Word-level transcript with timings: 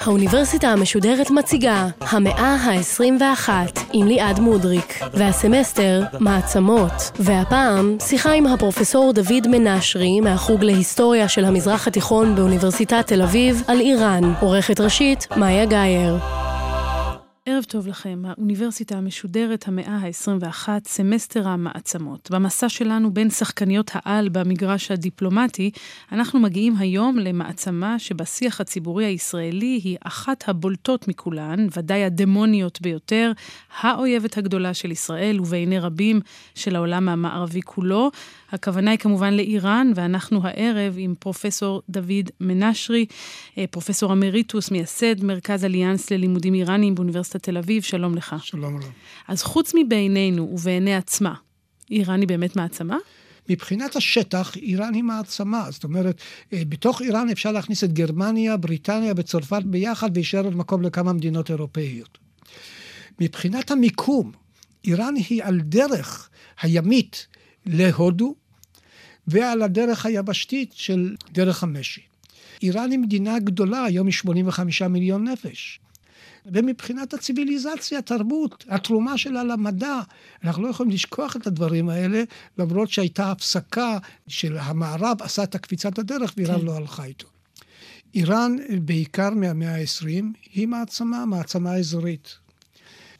האוניברסיטה 0.00 0.68
המשודרת 0.68 1.30
מציגה 1.30 1.86
המאה 2.00 2.54
ה-21 2.54 3.50
עם 3.92 4.06
ליעד 4.06 4.40
מודריק 4.40 4.98
והסמסטר 5.12 6.02
מעצמות. 6.20 7.10
והפעם 7.18 7.96
שיחה 8.00 8.32
עם 8.32 8.46
הפרופסור 8.46 9.12
דוד 9.12 9.48
מנשרי 9.48 10.20
מהחוג 10.20 10.64
להיסטוריה 10.64 11.28
של 11.28 11.44
המזרח 11.44 11.88
התיכון 11.88 12.34
באוניברסיטת 12.34 13.06
תל 13.06 13.22
אביב 13.22 13.62
על 13.68 13.80
איראן. 13.80 14.32
עורכת 14.40 14.80
ראשית 14.80 15.26
מאיה 15.36 15.64
גאייר 15.64 16.45
ערב 17.56 17.64
טוב 17.64 17.86
לכם, 17.86 18.22
האוניברסיטה 18.28 18.96
המשודרת 18.96 19.68
המאה 19.68 19.96
ה-21, 19.96 20.68
סמסטר 20.86 21.48
המעצמות. 21.48 22.30
במסע 22.30 22.68
שלנו 22.68 23.14
בין 23.14 23.30
שחקניות 23.30 23.90
העל 23.94 24.28
במגרש 24.28 24.90
הדיפלומטי, 24.90 25.70
אנחנו 26.12 26.40
מגיעים 26.40 26.76
היום 26.78 27.18
למעצמה 27.18 27.98
שבשיח 27.98 28.60
הציבורי 28.60 29.04
הישראלי 29.04 29.80
היא 29.84 29.96
אחת 30.04 30.48
הבולטות 30.48 31.08
מכולן, 31.08 31.66
ודאי 31.76 32.04
הדמוניות 32.04 32.80
ביותר, 32.80 33.32
האויבת 33.80 34.38
הגדולה 34.38 34.74
של 34.74 34.90
ישראל 34.90 35.40
ובעיני 35.40 35.78
רבים 35.78 36.20
של 36.54 36.76
העולם 36.76 37.08
המערבי 37.08 37.62
כולו. 37.62 38.10
הכוונה 38.56 38.90
היא 38.90 38.98
כמובן 38.98 39.34
לאיראן, 39.34 39.92
ואנחנו 39.94 40.40
הערב 40.44 40.94
עם 40.98 41.14
פרופסור 41.18 41.82
דוד 41.88 42.30
מנשרי, 42.40 43.06
אה, 43.58 43.64
פרופסור 43.70 44.12
אמריטוס, 44.12 44.70
מייסד 44.70 45.24
מרכז 45.24 45.64
אליאנס 45.64 46.10
ללימודים 46.10 46.54
איראניים 46.54 46.94
באוניברסיטת 46.94 47.42
תל 47.42 47.56
אביב, 47.56 47.82
שלום 47.82 48.14
לך. 48.14 48.36
שלום 48.42 48.76
רב. 48.76 48.90
אז 49.28 49.42
חוץ 49.42 49.72
מבינינו 49.74 50.48
ובעיני 50.52 50.94
עצמה, 50.94 51.34
איראן 51.90 52.20
היא 52.20 52.28
באמת 52.28 52.56
מעצמה? 52.56 52.96
מבחינת 53.48 53.96
השטח, 53.96 54.56
איראן 54.56 54.94
היא 54.94 55.02
מעצמה. 55.02 55.70
זאת 55.70 55.84
אומרת, 55.84 56.20
אה, 56.52 56.62
בתוך 56.68 57.02
איראן 57.02 57.28
אפשר 57.28 57.52
להכניס 57.52 57.84
את 57.84 57.92
גרמניה, 57.92 58.56
בריטניה 58.56 59.12
וצרפת 59.16 59.62
ביחד, 59.64 60.10
ויישאר 60.14 60.44
עוד 60.44 60.56
מקום 60.56 60.82
לכמה 60.82 61.12
מדינות 61.12 61.50
אירופאיות. 61.50 62.18
מבחינת 63.20 63.70
המיקום, 63.70 64.32
איראן 64.84 65.14
היא 65.28 65.44
על 65.44 65.60
דרך 65.60 66.28
הימית 66.60 67.26
להודו, 67.66 68.34
ועל 69.28 69.62
הדרך 69.62 70.06
היבשתית 70.06 70.72
של 70.74 71.14
דרך 71.32 71.62
המשי. 71.62 72.00
איראן 72.62 72.90
היא 72.90 72.98
מדינה 72.98 73.38
גדולה, 73.38 73.84
היום 73.84 74.06
היא 74.06 74.14
85 74.14 74.82
מיליון 74.82 75.28
נפש. 75.28 75.80
ומבחינת 76.46 77.14
הציוויליזציה, 77.14 77.98
התרבות, 77.98 78.64
התרומה 78.68 79.18
שלה 79.18 79.44
למדע, 79.44 80.00
אנחנו 80.44 80.62
לא 80.62 80.68
יכולים 80.68 80.92
לשכוח 80.92 81.36
את 81.36 81.46
הדברים 81.46 81.88
האלה, 81.88 82.22
למרות 82.58 82.90
שהייתה 82.90 83.30
הפסקה 83.30 83.98
של 84.28 84.58
המערב, 84.58 85.22
עשה 85.22 85.42
את 85.42 85.54
הקפיצת 85.54 85.98
הדרך 85.98 86.34
ואיראן 86.36 86.60
כן. 86.60 86.66
לא 86.66 86.76
הלכה 86.76 87.04
איתו. 87.04 87.28
איראן, 88.14 88.56
בעיקר 88.82 89.30
מהמאה 89.30 89.74
ה-20, 89.76 90.24
היא 90.52 90.68
מעצמה, 90.68 91.26
מעצמה 91.26 91.74
אזורית. 91.74 92.45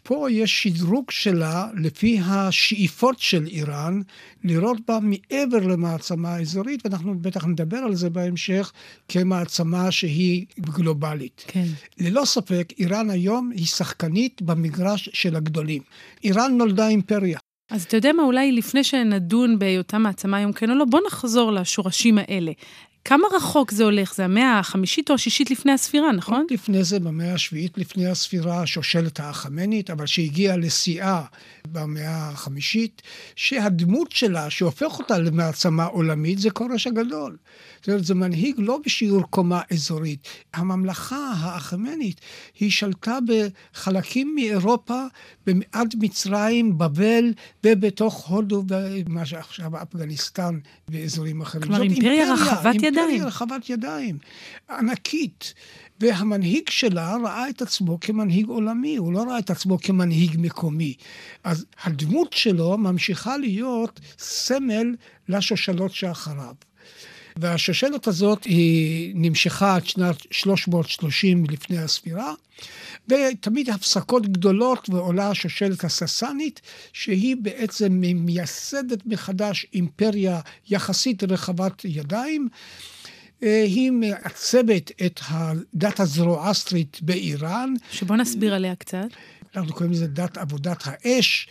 פה 0.06 0.30
יש 0.30 0.62
שדרוג 0.62 1.10
שלה 1.10 1.68
לפי 1.74 2.18
השאיפות 2.24 3.18
של 3.18 3.46
איראן, 3.46 4.00
לראות 4.44 4.78
בה 4.88 4.98
מעבר 5.02 5.58
למעצמה 5.58 6.40
אזורית, 6.40 6.80
ואנחנו 6.84 7.18
בטח 7.18 7.44
נדבר 7.44 7.76
על 7.76 7.94
זה 7.94 8.10
בהמשך, 8.10 8.72
כמעצמה 9.08 9.90
שהיא 9.90 10.46
גלובלית. 10.60 11.44
כן. 11.46 11.66
ללא 11.98 12.24
ספק, 12.24 12.72
איראן 12.78 13.10
היום 13.10 13.50
היא 13.54 13.66
שחקנית 13.66 14.42
במגרש 14.42 15.08
של 15.12 15.36
הגדולים. 15.36 15.82
איראן 16.24 16.56
נולדה 16.56 16.88
אימפריה. 16.88 17.38
אז 17.70 17.84
אתה 17.84 17.96
יודע 17.96 18.12
מה, 18.12 18.22
אולי 18.22 18.52
לפני 18.52 18.84
שנדון 18.84 19.58
בהיותה 19.58 19.98
מעצמה 19.98 20.36
היום 20.36 20.52
כן 20.52 20.70
או 20.70 20.74
לא, 20.74 20.84
בוא 20.84 21.00
נחזור 21.06 21.52
לשורשים 21.52 22.18
האלה. 22.18 22.52
כמה 23.08 23.28
רחוק 23.36 23.70
זה 23.70 23.84
הולך? 23.84 24.14
זה 24.14 24.24
המאה 24.24 24.58
החמישית 24.58 25.10
או 25.10 25.14
השישית 25.14 25.50
לפני 25.50 25.72
הספירה, 25.72 26.12
נכון? 26.12 26.46
לפני 26.50 26.84
זה, 26.84 27.00
במאה 27.00 27.34
השביעית 27.34 27.78
לפני 27.78 28.06
הספירה, 28.06 28.62
השושלת 28.62 29.20
האחמנית, 29.20 29.90
אבל 29.90 30.06
שהגיעה 30.06 30.56
לשיאה 30.56 31.22
במאה 31.72 32.28
החמישית, 32.28 33.02
שהדמות 33.36 34.12
שלה, 34.12 34.50
שהופך 34.50 34.98
אותה 34.98 35.18
למעצמה 35.18 35.84
עולמית, 35.84 36.38
זה 36.38 36.50
כורש 36.50 36.86
הגדול. 36.86 37.36
זאת 37.86 37.90
אומרת, 37.90 38.04
זה 38.04 38.14
מנהיג 38.14 38.54
לא 38.58 38.78
בשיעור 38.86 39.22
קומה 39.22 39.60
אזורית. 39.72 40.28
הממלכה 40.54 41.32
האחמנית, 41.36 42.20
היא 42.60 42.70
שלטה 42.70 43.18
בחלקים 43.26 44.34
מאירופה, 44.34 45.02
עד 45.72 45.94
מצרים, 45.98 46.78
בבל, 46.78 47.32
ובתוך 47.64 48.26
הודו, 48.26 48.64
ומה 49.06 49.26
שעכשיו 49.26 49.82
אפגניסטן 49.82 50.58
ואזורים 50.88 51.40
אחרים. 51.40 51.62
כלומר, 51.62 51.82
אימפריה 51.82 52.32
רחבת 52.32 52.74
ידיים. 52.74 52.96
אימפריה 52.96 53.26
רחבת 53.26 53.70
ידיים, 53.70 54.18
ענקית. 54.70 55.54
והמנהיג 56.00 56.68
שלה 56.68 57.16
ראה 57.24 57.48
את 57.48 57.62
עצמו 57.62 58.00
כמנהיג 58.00 58.48
עולמי, 58.48 58.96
הוא 58.96 59.12
לא 59.12 59.22
ראה 59.22 59.38
את 59.38 59.50
עצמו 59.50 59.78
כמנהיג 59.78 60.36
מקומי. 60.38 60.94
אז 61.44 61.66
הדמות 61.84 62.32
שלו 62.32 62.78
ממשיכה 62.78 63.36
להיות 63.36 64.00
סמל 64.18 64.94
לשושלות 65.28 65.92
שאחריו. 65.92 66.54
והשושלת 67.36 68.06
הזאת 68.06 68.44
היא 68.44 69.12
נמשכה 69.14 69.74
עד 69.74 69.86
שנת 69.86 70.16
330 70.30 71.44
לפני 71.50 71.78
הספירה, 71.78 72.32
ותמיד 73.08 73.70
הפסקות 73.70 74.26
גדולות 74.26 74.88
ועולה 74.90 75.30
השושלת 75.30 75.84
הססנית, 75.84 76.60
שהיא 76.92 77.36
בעצם 77.42 77.92
מייסדת 78.14 79.06
מחדש 79.06 79.66
אימפריה 79.74 80.40
יחסית 80.70 81.22
רחבת 81.24 81.84
ידיים. 81.84 82.48
אה, 83.42 83.62
היא 83.62 83.90
מעצבת 83.90 84.90
את 85.06 85.20
הדת 85.28 86.00
הזרואסטרית 86.00 86.98
באיראן. 87.02 87.74
שבוא 87.92 88.16
נסביר 88.16 88.54
עליה 88.54 88.74
קצת. 88.74 89.06
אנחנו 89.56 89.72
קוראים 89.72 89.92
לזה 89.92 90.06
דת 90.06 90.38
עבודת 90.38 90.82
האש. 90.84 91.48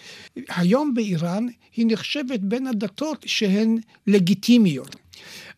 היום 0.50 0.94
באיראן 0.94 1.47
היא 1.75 1.85
נחשבת 1.90 2.40
בין 2.40 2.67
הדתות 2.67 3.23
שהן 3.25 3.78
לגיטימיות. 4.07 4.96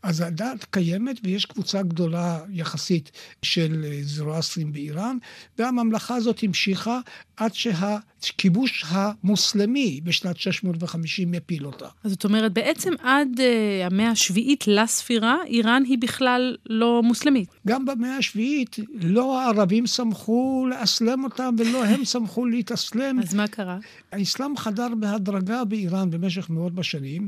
אז 0.03 0.21
הדת 0.21 0.63
קיימת 0.63 1.19
ויש 1.23 1.45
קבוצה 1.45 1.81
גדולה 1.81 2.39
יחסית 2.49 3.11
של 3.41 3.85
זרואסטרים 4.01 4.73
באיראן, 4.73 5.17
והממלכה 5.57 6.15
הזאת 6.15 6.39
המשיכה 6.43 6.99
עד 7.37 7.51
שהכיבוש 7.53 8.85
המוסלמי 8.87 10.01
בשנת 10.03 10.37
650 10.37 11.31
מפיל 11.31 11.65
אותה. 11.65 11.87
אז 12.03 12.11
זאת 12.11 12.23
אומרת, 12.25 12.53
בעצם 12.53 12.93
עד 13.03 13.27
uh, 13.37 13.85
המאה 13.85 14.09
השביעית 14.09 14.63
לספירה, 14.67 15.37
איראן 15.47 15.83
היא 15.85 15.97
בכלל 15.97 16.55
לא 16.65 17.01
מוסלמית. 17.03 17.49
גם 17.67 17.85
במאה 17.85 18.17
השביעית 18.17 18.75
לא 19.01 19.41
הערבים 19.41 19.87
שמחו 19.87 20.67
לאסלם 20.69 21.23
אותם 21.23 21.55
ולא 21.57 21.85
הם 21.85 22.05
שמחו 22.05 22.45
להתאסלם. 22.45 23.19
אז 23.19 23.33
מה 23.33 23.47
קרה? 23.47 23.77
האסלאם 24.11 24.57
חדר 24.57 24.87
בהדרגה 24.99 25.63
באיראן 25.63 26.09
במשך 26.09 26.49
מאות 26.49 26.73
בשנים. 26.75 27.27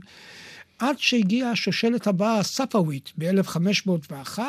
עד 0.80 1.00
שהגיעה 1.00 1.52
השושלת 1.52 2.08
הבאה, 2.08 2.40
הספאווית, 2.40 3.12
ב-1501, 3.18 4.40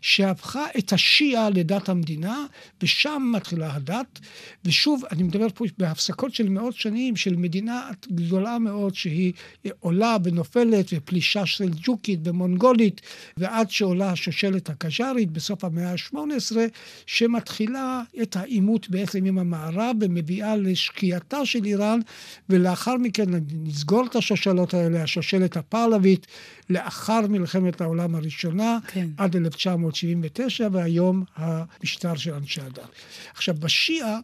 שהפכה 0.00 0.64
את 0.78 0.92
השיעה 0.92 1.50
לדת 1.50 1.88
המדינה, 1.88 2.46
ושם 2.82 3.32
מתחילה 3.36 3.74
הדת. 3.74 4.18
ושוב, 4.64 5.02
אני 5.10 5.22
מדבר 5.22 5.46
פה 5.54 5.64
בהפסקות 5.78 6.34
של 6.34 6.48
מאות 6.48 6.74
שנים, 6.74 7.16
של 7.16 7.36
מדינה 7.36 7.90
גדולה 8.12 8.58
מאוד, 8.58 8.94
שהיא 8.94 9.32
עולה 9.80 10.16
ונופלת, 10.24 10.86
ופלישה 10.92 11.42
סלג'וקית 11.46 12.20
ומונגולית, 12.24 13.00
ועד 13.36 13.70
שעולה 13.70 14.10
השושלת 14.10 14.70
הקז'ארית 14.70 15.30
בסוף 15.30 15.64
המאה 15.64 15.92
ה-18, 15.92 16.56
שמתחילה 17.06 18.02
את 18.22 18.36
העימות 18.36 18.90
בעצם 18.90 19.24
עם 19.24 19.38
המערב, 19.38 19.96
ומביאה 20.00 20.56
לשקיעתה 20.56 21.46
של 21.46 21.64
איראן, 21.64 22.00
ולאחר 22.48 22.96
מכן 22.96 23.26
נסגור 23.52 24.06
את 24.06 24.16
השושלות 24.16 24.74
האלה, 24.74 25.02
השושלת 25.02 25.56
הפרלבית 25.72 26.26
לאחר 26.70 27.20
מלחמת 27.28 27.80
העולם 27.80 28.14
הראשונה, 28.14 28.78
כן. 28.86 29.08
עד 29.16 29.36
1979, 29.36 30.68
והיום 30.72 31.24
המשטר 31.36 32.16
של 32.16 32.34
אנשי 32.34 32.60
הדת. 32.60 32.88
עכשיו, 33.34 33.54
בשיעה 33.58 34.18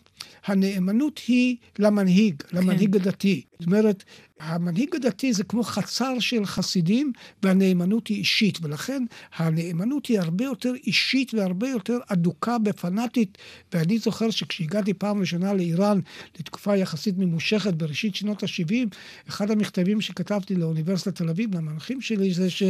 הנאמנות 0.47 1.21
היא 1.29 1.56
למנהיג, 1.79 2.43
למנהיג 2.53 2.97
כן. 2.97 3.00
הדתי. 3.00 3.43
זאת 3.59 3.67
אומרת, 3.67 4.05
המנהיג 4.40 4.96
הדתי 4.96 5.32
זה 5.32 5.44
כמו 5.44 5.62
חצר 5.62 6.19
של 6.20 6.46
חסידים, 6.46 7.12
והנאמנות 7.43 8.06
היא 8.06 8.17
אישית, 8.17 8.58
ולכן 8.62 9.05
הנאמנות 9.37 10.06
היא 10.06 10.20
הרבה 10.20 10.44
יותר 10.44 10.73
אישית 10.87 11.35
והרבה 11.35 11.69
יותר 11.69 11.99
אדוקה 12.08 12.56
ופנאטית. 12.64 13.38
ואני 13.73 13.99
זוכר 13.99 14.31
שכשהגעתי 14.31 14.94
פעם 14.94 15.20
ראשונה 15.20 15.52
לאיראן, 15.52 16.00
לתקופה 16.38 16.76
יחסית 16.76 17.14
ממושכת 17.19 17.75
בראשית 17.75 18.14
שנות 18.14 18.43
ה-70, 18.43 18.96
אחד 19.29 19.50
המכתבים 19.50 20.00
שכתבתי 20.00 20.55
לאוניברסיטת 20.55 21.14
תל 21.17 21.29
אביב, 21.29 21.55
למנחים 21.56 22.00
שלי, 22.00 22.35
זה 22.35 22.50
ש... 22.50 22.62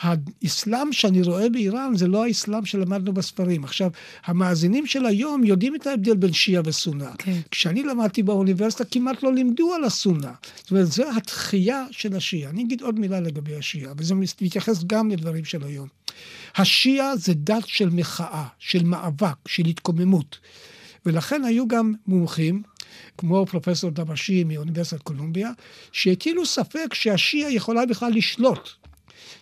האסלאם 0.00 0.92
שאני 0.92 1.22
רואה 1.22 1.48
באיראן 1.48 1.96
זה 1.96 2.06
לא 2.06 2.24
האסלאם 2.24 2.64
שלמדנו 2.64 3.12
בספרים. 3.12 3.64
עכשיו, 3.64 3.90
המאזינים 4.24 4.86
של 4.86 5.06
היום 5.06 5.44
יודעים 5.44 5.74
את 5.74 5.86
ההבדל 5.86 6.16
בין 6.16 6.32
שיעה 6.32 6.62
וסונה. 6.64 7.10
כן. 7.18 7.40
כשאני 7.50 7.82
למדתי 7.82 8.22
באוניברסיטה 8.22 8.84
כמעט 8.84 9.22
לא 9.22 9.34
לימדו 9.34 9.74
על 9.74 9.84
הסונה. 9.84 10.32
זאת 10.56 10.70
אומרת, 10.70 10.86
זו 10.86 11.04
התחייה 11.16 11.84
של 11.90 12.16
השיעה. 12.16 12.50
אני 12.50 12.62
אגיד 12.62 12.82
עוד 12.82 12.98
מילה 12.98 13.20
לגבי 13.20 13.56
השיעה, 13.56 13.92
וזה 13.96 14.14
מתייחס 14.14 14.84
גם 14.86 15.10
לדברים 15.10 15.44
של 15.44 15.64
היום. 15.64 15.88
השיעה 16.56 17.16
זה 17.16 17.34
דת 17.34 17.66
של 17.66 17.88
מחאה, 17.90 18.44
של 18.58 18.84
מאבק, 18.84 19.48
של 19.48 19.66
התקוממות. 19.66 20.38
ולכן 21.06 21.44
היו 21.44 21.68
גם 21.68 21.92
מומחים, 22.06 22.62
כמו 23.18 23.46
פרופסור 23.46 23.90
דבשי 23.90 24.44
מאוניברסיטת 24.44 25.02
קולומביה, 25.02 25.50
שהטילו 25.92 26.46
ספק 26.46 26.94
שהשיעה 26.94 27.52
יכולה 27.52 27.86
בכלל 27.86 28.12
לשלוט, 28.12 28.68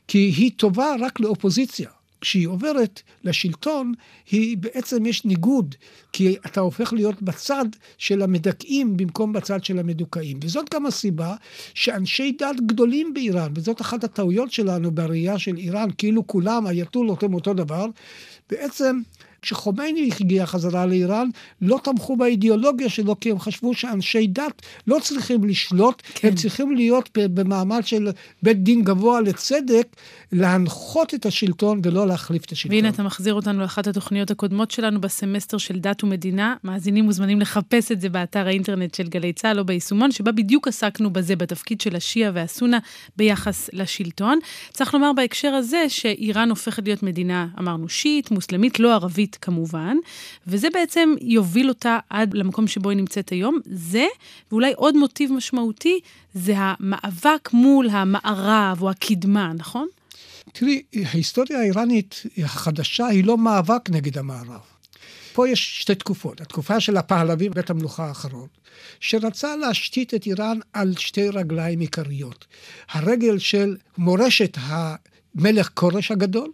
כי 0.08 0.18
היא 0.18 0.50
טובה 0.56 0.94
רק 1.00 1.20
לאופוזיציה. 1.20 1.88
כשהיא 2.22 2.48
עוברת 2.48 3.02
לשלטון, 3.24 3.92
היא 4.30 4.56
בעצם 4.56 5.06
יש 5.06 5.24
ניגוד, 5.24 5.74
כי 6.12 6.36
אתה 6.46 6.60
הופך 6.60 6.92
להיות 6.92 7.22
בצד 7.22 7.64
של 7.98 8.22
המדכאים 8.22 8.96
במקום 8.96 9.32
בצד 9.32 9.64
של 9.64 9.78
המדוכאים. 9.78 10.38
וזאת 10.42 10.74
גם 10.74 10.86
הסיבה 10.86 11.34
שאנשי 11.74 12.32
דת 12.38 12.56
גדולים 12.66 13.14
באיראן, 13.14 13.52
וזאת 13.54 13.80
אחת 13.80 14.04
הטעויות 14.04 14.52
שלנו 14.52 14.90
בראייה 14.90 15.38
של 15.38 15.56
איראן, 15.56 15.88
כאילו 15.98 16.26
כולם 16.26 16.66
האייתולות 16.66 17.22
הם 17.22 17.34
אותו 17.34 17.54
דבר, 17.54 17.86
בעצם 18.50 19.00
כשחומייני 19.42 20.10
הגיע 20.20 20.46
חזרה 20.46 20.86
לאיראן, 20.86 21.28
לא 21.62 21.80
תמכו 21.84 22.16
באידיאולוגיה 22.16 22.88
שלו, 22.88 23.20
כי 23.20 23.30
הם 23.30 23.38
חשבו 23.38 23.74
שאנשי 23.74 24.26
דת 24.26 24.62
לא 24.86 24.98
צריכים 25.02 25.44
לשלוט, 25.44 26.02
כן. 26.14 26.28
הם 26.28 26.34
צריכים 26.34 26.76
להיות 26.76 27.08
במעמד 27.14 27.86
של 27.86 28.08
בית 28.42 28.62
דין 28.62 28.82
גבוה 28.84 29.20
לצדק, 29.20 29.86
להנחות 30.32 31.14
את 31.14 31.26
השלטון 31.26 31.80
ולא 31.84 32.06
להחליף 32.06 32.44
את 32.44 32.52
השלטון. 32.52 32.76
והנה 32.76 32.88
אתה 32.88 33.02
מחזיר 33.02 33.34
אותנו 33.34 33.60
לאחת 33.60 33.86
התוכניות 33.86 34.30
הקודמות 34.30 34.70
שלנו 34.70 35.00
בסמסטר 35.00 35.58
של 35.58 35.78
דת 35.78 36.04
ומדינה. 36.04 36.54
מאזינים 36.64 37.04
מוזמנים 37.04 37.40
לחפש 37.40 37.92
את 37.92 38.00
זה 38.00 38.08
באתר 38.08 38.46
האינטרנט 38.46 38.94
של 38.94 39.08
גלי 39.08 39.32
צה"ל 39.32 39.58
או 39.58 39.64
ביישומון, 39.64 40.12
שבה 40.12 40.32
בדיוק 40.32 40.68
עסקנו 40.68 41.12
בזה, 41.12 41.36
בתפקיד 41.36 41.80
של 41.80 41.96
השיעה 41.96 42.30
והסונה 42.34 42.78
ביחס 43.16 43.70
לשלטון. 43.72 44.38
צריך 44.72 44.94
לומר 44.94 45.12
בהקשר 45.16 45.48
הזה 45.48 45.84
שאיראן 45.88 46.50
הופכת 46.50 46.84
להיות 46.84 47.02
מדינה, 47.02 47.46
אמרנו, 47.58 47.88
שיעית, 47.88 48.30
מוסלמית, 48.30 48.80
לא 48.80 48.94
ערבית. 48.94 49.31
אנגלית 49.32 49.36
כמובן, 49.40 49.96
וזה 50.46 50.68
בעצם 50.72 51.14
יוביל 51.20 51.68
אותה 51.68 51.98
עד 52.10 52.34
למקום 52.34 52.66
שבו 52.66 52.90
היא 52.90 52.96
נמצאת 52.96 53.30
היום. 53.30 53.58
זה, 53.66 54.06
ואולי 54.50 54.72
עוד 54.76 54.96
מוטיב 54.96 55.32
משמעותי, 55.32 56.00
זה 56.34 56.54
המאבק 56.56 57.50
מול 57.52 57.88
המערב 57.90 58.82
או 58.82 58.90
הקדמה, 58.90 59.52
נכון? 59.52 59.88
תראי, 60.52 60.82
ההיסטוריה 61.04 61.60
האיראנית 61.60 62.22
החדשה 62.38 63.06
היא 63.06 63.24
לא 63.24 63.38
מאבק 63.38 63.90
נגד 63.90 64.18
המערב. 64.18 64.60
פה 65.32 65.48
יש 65.48 65.80
שתי 65.80 65.94
תקופות. 65.94 66.40
התקופה 66.40 66.80
של 66.80 66.96
הפעלבי, 66.96 67.48
בית 67.48 67.70
המלוכה 67.70 68.06
האחרון, 68.06 68.48
שרצה 69.00 69.56
להשתית 69.56 70.14
את 70.14 70.26
איראן 70.26 70.58
על 70.72 70.94
שתי 70.98 71.28
רגליים 71.28 71.80
עיקריות. 71.80 72.44
הרגל 72.90 73.38
של 73.38 73.76
מורשת 73.98 74.58
המלך 74.60 75.70
כורש 75.74 76.10
הגדול, 76.10 76.50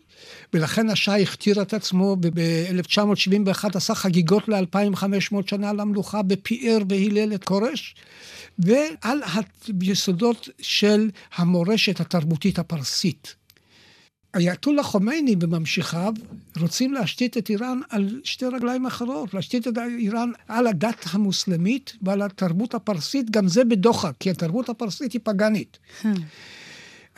ולכן 0.53 0.91
השאה 0.91 1.17
הכתיר 1.17 1.63
את 1.63 1.75
עצמו 1.75 2.17
ב-1971, 2.21 3.65
עשה 3.75 3.95
חגיגות 3.95 4.49
ל-2500 4.49 5.35
שנה 5.47 5.73
למלוכה 5.73 6.23
בפיאר 6.23 6.79
והילל 6.89 7.35
את 7.35 7.45
כורש, 7.45 7.95
ועל 8.59 9.21
היסודות 9.81 10.49
של 10.61 11.11
המורשת 11.37 12.01
התרבותית 12.01 12.59
הפרסית. 12.59 13.35
אייתולה 14.37 14.83
חומייני 14.83 15.37
וממשיכיו 15.41 16.13
רוצים 16.61 16.93
להשתית 16.93 17.37
את 17.37 17.51
איראן 17.51 17.81
על 17.91 18.21
שתי 18.25 18.47
רגליים 18.47 18.87
אחרות, 18.87 19.35
להשתית 19.35 19.69
את 19.69 19.79
איראן 19.99 20.31
על 20.49 20.67
הדת 20.67 21.05
המוסלמית 21.11 21.93
ועל 22.03 22.23
התרבות 22.23 22.75
הפרסית, 22.75 23.31
גם 23.31 23.49
זה 23.49 23.65
בדוחק, 23.65 24.13
כי 24.21 24.31
התרבות 24.31 24.69
הפרסית 24.69 25.13
היא 25.13 25.21
פגאנית. 25.25 25.79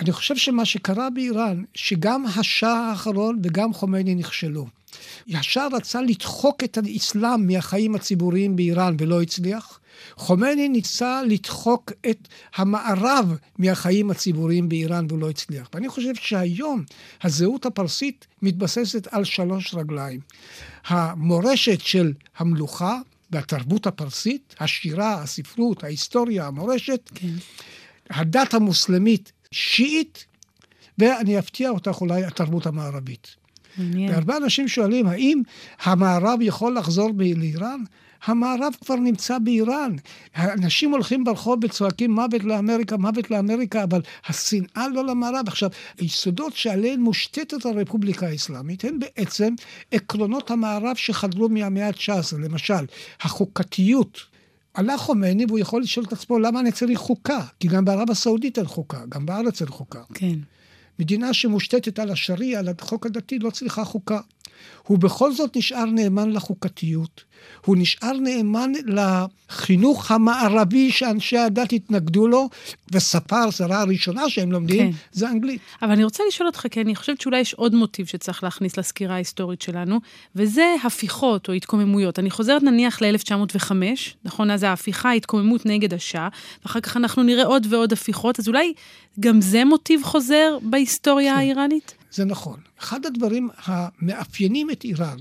אני 0.01 0.13
חושב 0.13 0.37
שמה 0.37 0.65
שקרה 0.65 1.11
באיראן, 1.11 1.63
שגם 1.75 2.25
השאה 2.27 2.91
האחרון 2.91 3.41
וגם 3.43 3.73
חומייני 3.73 4.15
נכשלו. 4.15 4.67
השאה 5.35 5.67
רצה 5.73 6.03
לדחוק 6.03 6.65
את 6.65 6.79
האסלאם 6.79 7.47
מהחיים 7.47 7.95
הציבוריים 7.95 8.57
באיראן 8.57 8.97
ולא 8.99 9.23
הצליח. 9.23 9.81
חומייני 10.17 10.69
ניסה 10.69 11.23
לדחוק 11.23 11.93
את 12.11 12.29
המערב 12.57 13.37
מהחיים 13.59 14.11
הציבוריים 14.11 14.69
באיראן 14.69 15.07
ולא 15.11 15.31
הצליח. 15.31 15.69
ואני 15.75 15.89
חושב 15.89 16.15
שהיום 16.15 16.85
הזהות 17.23 17.67
הפרסית 17.67 18.27
מתבססת 18.43 19.09
על 19.11 19.25
שלוש 19.25 19.75
רגליים. 19.75 20.21
המורשת 20.87 21.81
של 21.81 22.13
המלוכה 22.39 22.99
והתרבות 23.31 23.87
הפרסית, 23.87 24.55
השירה, 24.61 25.23
הספרות, 25.23 25.85
ההיסטוריה, 25.85 26.47
המורשת, 26.47 27.11
כן. 27.15 27.29
הדת 28.11 28.55
המוסלמית 28.55 29.33
שיעית, 29.55 30.27
ואני 30.99 31.39
אפתיע 31.39 31.71
אותך 31.71 32.01
אולי 32.01 32.25
התרבות 32.25 32.67
המערבית. 32.67 33.37
מעניין. 33.77 34.11
והרבה 34.11 34.37
אנשים 34.37 34.69
שואלים, 34.69 35.07
האם 35.07 35.43
המערב 35.83 36.39
יכול 36.43 36.79
לחזור 36.79 37.11
לאיראן? 37.19 37.81
המערב 38.25 38.73
כבר 38.85 38.97
נמצא 38.97 39.39
באיראן. 39.39 39.97
אנשים 40.37 40.91
הולכים 40.91 41.25
ברחוב 41.25 41.65
וצועקים 41.65 42.11
מוות 42.11 42.45
לאמריקה, 42.45 42.97
מוות 42.97 43.31
לאמריקה, 43.31 43.83
אבל 43.83 44.01
השנאה 44.27 44.89
לא 44.95 45.07
למערב. 45.07 45.49
עכשיו, 45.49 45.71
היסודות 45.99 46.57
שעליהן 46.57 47.01
מושתתת 47.01 47.65
הרפובליקה 47.65 48.27
האסלאמית 48.27 48.85
הם 48.85 48.99
בעצם 48.99 49.55
עקרונות 49.91 50.51
המערב 50.51 50.97
שחדרו 50.97 51.49
מהמאה 51.49 51.87
ה-19. 51.87 52.37
למשל, 52.39 52.85
החוקתיות. 53.21 54.30
עלה 54.81 54.99
חומני 54.99 55.45
והוא 55.49 55.59
יכול 55.59 55.83
לשאול 55.83 56.07
את 56.07 56.13
עצמו 56.13 56.39
למה 56.39 56.61
אני 56.61 56.73
צריך 56.73 56.99
חוקה, 56.99 57.41
כי 57.61 57.69
גם 57.69 57.85
בערב 57.85 58.11
הסעודית 58.11 58.59
אין 58.59 58.67
חוקה, 58.67 59.01
גם 59.09 59.27
בארץ 59.27 59.63
אין 59.63 59.71
חוקה. 59.71 60.03
כן. 60.15 60.39
מדינה 60.99 61.35
שמושתתת 61.35 61.99
על 61.99 62.11
השריעה, 62.11 62.61
על 62.61 62.69
החוק 62.79 63.07
הדתי, 63.07 63.39
לא 63.39 63.51
צריכה 63.51 63.85
חוקה. 63.85 64.21
הוא 64.87 64.99
בכל 64.99 65.33
זאת 65.33 65.57
נשאר 65.57 65.85
נאמן 65.85 66.31
לחוקתיות, 66.31 67.25
הוא 67.65 67.77
נשאר 67.77 68.13
נאמן 68.13 68.73
לחינוך 68.87 70.11
המערבי 70.11 70.91
שאנשי 70.91 71.39
הדת 71.39 71.73
התנגדו 71.73 72.29
לו, 72.29 72.49
ושפה 72.93 73.43
הזרה 73.43 73.81
הראשונה 73.81 74.31
שהם 74.31 74.53
לומדים 74.53 74.93
כן. 74.93 74.99
זה 75.13 75.29
אנגלית. 75.29 75.61
אבל 75.83 75.91
אני 75.91 76.05
רוצה 76.05 76.23
לשאול 76.29 76.47
אותך, 76.47 76.67
כי 76.71 76.81
אני 76.81 76.97
חושבת 76.97 77.21
שאולי 77.21 77.41
יש 77.41 77.55
עוד 77.55 77.75
מוטיב 77.75 78.07
שצריך 78.07 78.45
להכניס 78.45 78.77
לסקירה 78.77 79.15
ההיסטורית 79.15 79.63
שלנו, 79.63 80.01
וזה 80.37 80.75
הפיכות 80.85 81.49
או 81.49 81.53
התקוממויות. 81.53 82.19
אני 82.19 82.31
חוזרת 82.31 82.63
נניח 82.63 83.03
ל-1905, 83.03 83.73
נכון? 84.25 84.51
אז 84.51 84.63
ההפיכה, 84.63 85.09
ההתקוממות 85.09 85.67
נגד 85.67 85.95
השאה, 85.95 86.29
ואחר 86.65 86.81
כך 86.81 86.97
אנחנו 86.97 87.23
נראה 87.23 87.45
עוד 87.45 87.67
ועוד 87.71 87.93
הפיכות, 87.93 88.39
אז 88.39 88.49
אולי 88.49 88.73
גם 89.21 89.41
זה 89.41 89.65
מוטיב 89.65 90.03
חוזר 90.05 90.59
בהיסטוריה 90.63 91.33
כן. 91.33 91.39
האיראנית? 91.39 92.00
זה 92.13 92.25
נכון. 92.25 92.61
אחד 92.79 93.07
הדברים 93.07 93.49
המאפיינים 93.65 94.71
את 94.71 94.85
איראן 94.85 95.17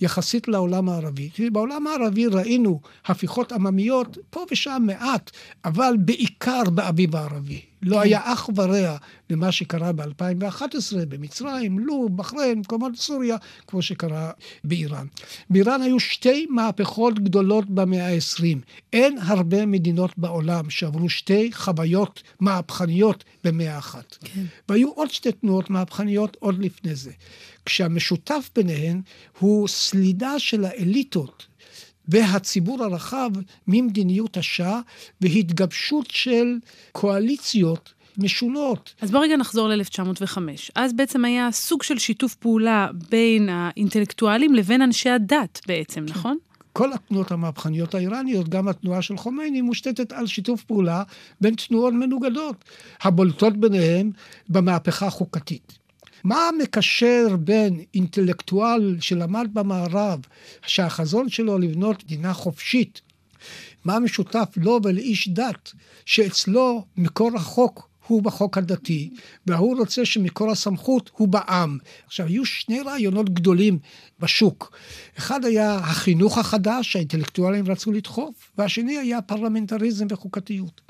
יחסית 0.00 0.48
לעולם 0.48 0.88
הערבי, 0.88 1.30
בעולם 1.52 1.86
הערבי 1.86 2.26
ראינו 2.26 2.80
הפיכות 3.06 3.52
עממיות 3.52 4.18
פה 4.30 4.44
ושם 4.50 4.82
מעט, 4.86 5.30
אבל 5.64 5.94
בעיקר 5.98 6.62
באביב 6.74 7.16
הערבי. 7.16 7.60
לא 7.82 7.96
כן. 7.96 8.02
היה 8.02 8.20
אח 8.24 8.48
ורע 8.56 8.96
למה 9.30 9.52
שקרה 9.52 9.92
ב-2011 9.92 10.96
במצרים, 11.08 11.78
לוב, 11.78 12.16
בחריין, 12.16 12.58
מקומות 12.58 12.96
סוריה, 12.96 13.36
כמו 13.66 13.82
שקרה 13.82 14.30
באיראן. 14.64 15.06
באיראן 15.50 15.82
היו 15.82 16.00
שתי 16.00 16.46
מהפכות 16.50 17.18
גדולות 17.18 17.70
במאה 17.70 18.08
ה-20. 18.14 18.58
אין 18.92 19.18
הרבה 19.20 19.66
מדינות 19.66 20.18
בעולם 20.18 20.70
שעברו 20.70 21.08
שתי 21.08 21.50
חוויות 21.52 22.22
מהפכניות 22.40 23.24
במאה 23.44 23.78
אחת. 23.78 24.16
כן. 24.20 24.44
והיו 24.68 24.90
עוד 24.90 25.10
שתי 25.10 25.32
תנועות 25.32 25.70
מהפכניות 25.70 26.36
עוד 26.40 26.58
לפני 26.58 26.94
זה. 26.94 27.10
כשהמשותף 27.64 28.50
ביניהן 28.56 29.00
הוא 29.38 29.68
סלידה 29.68 30.38
של 30.38 30.64
האליטות 30.64 31.46
והציבור 32.08 32.84
הרחב 32.84 33.30
ממדיניות 33.66 34.36
השעה 34.36 34.80
והתגבשות 35.20 36.10
של 36.10 36.58
קואליציות 36.92 37.92
משונות. 38.18 38.94
אז 39.00 39.10
בוא 39.10 39.20
רגע 39.20 39.36
נחזור 39.36 39.68
ל-1905. 39.68 40.38
אז 40.74 40.92
בעצם 40.92 41.24
היה 41.24 41.48
סוג 41.52 41.82
של 41.82 41.98
שיתוף 41.98 42.34
פעולה 42.34 42.88
בין 43.10 43.48
האינטלקטואלים 43.48 44.54
לבין 44.54 44.82
אנשי 44.82 45.10
הדת 45.10 45.60
בעצם, 45.66 46.06
כן. 46.06 46.12
נכון? 46.12 46.38
כל 46.72 46.92
התנועות 46.92 47.32
המהפכניות 47.32 47.94
האיראניות, 47.94 48.48
גם 48.48 48.68
התנועה 48.68 49.02
של 49.02 49.16
חומייני, 49.16 49.60
מושתתת 49.60 50.12
על 50.12 50.26
שיתוף 50.26 50.64
פעולה 50.64 51.02
בין 51.40 51.54
תנועות 51.54 51.94
מנוגדות, 51.94 52.64
הבולטות 53.02 53.56
ביניהן 53.56 54.10
במהפכה 54.48 55.06
החוקתית. 55.06 55.77
מה 56.24 56.50
מקשר 56.62 57.36
בין 57.40 57.80
אינטלקטואל 57.94 58.96
שלמד 59.00 59.48
במערב, 59.52 60.20
שהחזון 60.66 61.28
שלו 61.28 61.58
לבנות 61.58 62.04
מדינה 62.04 62.32
חופשית, 62.34 63.00
מה 63.84 63.98
משותף 63.98 64.48
לו 64.56 64.80
ולאיש 64.84 65.28
דת, 65.28 65.72
שאצלו 66.04 66.84
מקור 66.96 67.30
החוק 67.36 67.87
הוא 68.08 68.22
בחוק 68.22 68.58
הדתי, 68.58 69.10
והוא 69.46 69.78
רוצה 69.78 70.04
שמקור 70.04 70.50
הסמכות 70.50 71.10
הוא 71.16 71.28
בעם. 71.28 71.78
עכשיו, 72.06 72.26
היו 72.26 72.44
שני 72.44 72.80
רעיונות 72.80 73.30
גדולים 73.30 73.78
בשוק. 74.20 74.76
אחד 75.18 75.44
היה 75.44 75.74
החינוך 75.74 76.38
החדש 76.38 76.92
שהאינטלקטואלים 76.92 77.70
רצו 77.70 77.92
לדחוף, 77.92 78.52
והשני 78.58 78.98
היה 78.98 79.22
פרלמנטריזם 79.22 80.06
וחוקתיות. 80.10 80.80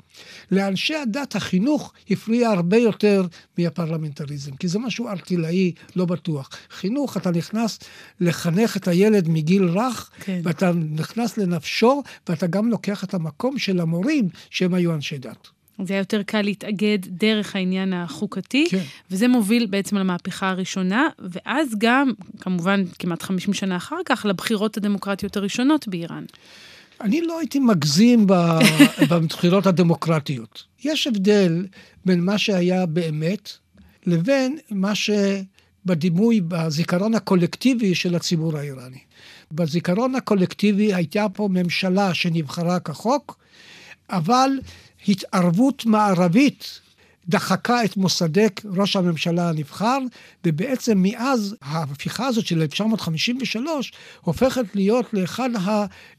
לאנשי 0.51 0.95
הדת 0.95 1.35
החינוך 1.35 1.93
הפריע 2.09 2.49
הרבה 2.49 2.77
יותר 2.77 3.25
מהפרלמנטריזם, 3.57 4.55
כי 4.55 4.67
זה 4.67 4.79
משהו 4.79 5.07
ארטילאי, 5.07 5.71
לא 5.95 6.05
בטוח. 6.05 6.49
חינוך, 6.71 7.17
אתה 7.17 7.31
נכנס 7.31 7.79
לחנך 8.19 8.77
את 8.77 8.87
הילד 8.87 9.29
מגיל 9.29 9.63
רך, 9.63 10.09
כן. 10.19 10.41
ואתה 10.43 10.71
נכנס 10.71 11.37
לנפשו, 11.37 12.03
ואתה 12.29 12.47
גם 12.47 12.69
לוקח 12.69 13.03
את 13.03 13.13
המקום 13.13 13.59
של 13.59 13.79
המורים 13.79 14.29
שהם 14.49 14.73
היו 14.73 14.93
אנשי 14.93 15.17
דת. 15.17 15.58
זה 15.83 15.93
היה 15.93 16.01
יותר 16.01 16.23
קל 16.23 16.41
להתאגד 16.41 16.97
דרך 17.07 17.55
העניין 17.55 17.93
החוקתי, 17.93 18.67
כן. 18.69 18.83
וזה 19.11 19.27
מוביל 19.27 19.65
בעצם 19.65 19.97
למהפכה 19.97 20.49
הראשונה, 20.49 21.07
ואז 21.19 21.75
גם, 21.77 22.11
כמובן, 22.39 22.83
כמעט 22.99 23.21
50 23.23 23.53
שנה 23.53 23.77
אחר 23.77 23.99
כך, 24.05 24.25
לבחירות 24.25 24.77
הדמוקרטיות 24.77 25.37
הראשונות 25.37 25.87
באיראן. 25.87 26.23
אני 27.01 27.21
לא 27.21 27.39
הייתי 27.39 27.59
מגזים 27.59 28.27
בבחירות 29.09 29.65
הדמוקרטיות. 29.65 30.63
יש 30.83 31.07
הבדל 31.07 31.65
בין 32.05 32.25
מה 32.25 32.37
שהיה 32.37 32.85
באמת 32.85 33.49
לבין 34.05 34.57
מה 34.71 34.93
שבדימוי, 34.95 36.41
בזיכרון 36.41 37.15
הקולקטיבי 37.15 37.95
של 37.95 38.15
הציבור 38.15 38.57
האיראני. 38.57 38.99
בזיכרון 39.51 40.15
הקולקטיבי 40.15 40.93
הייתה 40.93 41.25
פה 41.33 41.47
ממשלה 41.51 42.13
שנבחרה 42.13 42.79
כחוק, 42.79 43.37
אבל 44.09 44.49
התערבות 45.07 45.85
מערבית 45.85 46.81
דחקה 47.27 47.85
את 47.85 47.97
מוסדק, 47.97 48.61
ראש 48.77 48.95
הממשלה 48.95 49.49
הנבחר, 49.49 49.97
ובעצם 50.45 50.97
מאז 50.97 51.55
ההפיכה 51.61 52.27
הזאת 52.27 52.45
של 52.45 52.61
1953 52.61 53.91
הופכת 54.21 54.65
להיות 54.75 55.05
לאחד 55.13 55.49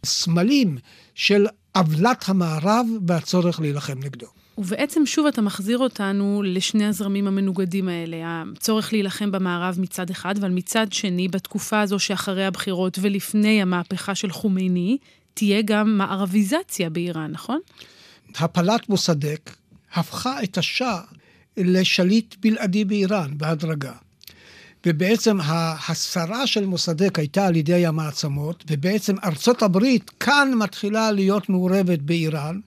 הסמלים 0.04 0.78
של 1.14 1.46
עוולת 1.74 2.24
המערב 2.28 2.86
והצורך 3.06 3.60
להילחם 3.60 3.98
נגדו. 3.98 4.26
ובעצם 4.58 5.06
שוב 5.06 5.26
אתה 5.26 5.42
מחזיר 5.42 5.78
אותנו 5.78 6.42
לשני 6.44 6.86
הזרמים 6.86 7.26
המנוגדים 7.26 7.88
האלה, 7.88 8.16
הצורך 8.56 8.92
להילחם 8.92 9.30
במערב 9.30 9.76
מצד 9.80 10.10
אחד, 10.10 10.38
אבל 10.38 10.50
מצד 10.50 10.86
שני, 10.92 11.28
בתקופה 11.28 11.80
הזו 11.80 11.98
שאחרי 11.98 12.44
הבחירות 12.44 12.98
ולפני 13.00 13.62
המהפכה 13.62 14.14
של 14.14 14.30
חומייני, 14.30 14.98
תהיה 15.34 15.62
גם 15.64 15.98
מערביזציה 15.98 16.90
באיראן, 16.90 17.30
נכון? 17.30 17.60
הפלת 18.38 18.88
מוסדק 18.88 19.50
הפכה 19.94 20.42
את 20.42 20.58
השאה 20.58 21.00
לשליט 21.56 22.34
בלעדי 22.40 22.84
באיראן 22.84 23.38
בהדרגה. 23.38 23.92
ובעצם 24.86 25.38
ההסרה 25.42 26.46
של 26.46 26.66
מוסדק 26.66 27.18
הייתה 27.18 27.46
על 27.46 27.56
ידי 27.56 27.86
המעצמות, 27.86 28.64
ובעצם 28.70 29.14
ארצות 29.24 29.62
הברית 29.62 30.10
כאן 30.10 30.52
מתחילה 30.54 31.12
להיות 31.12 31.48
מעורבת 31.48 31.98
באיראן, 31.98 32.60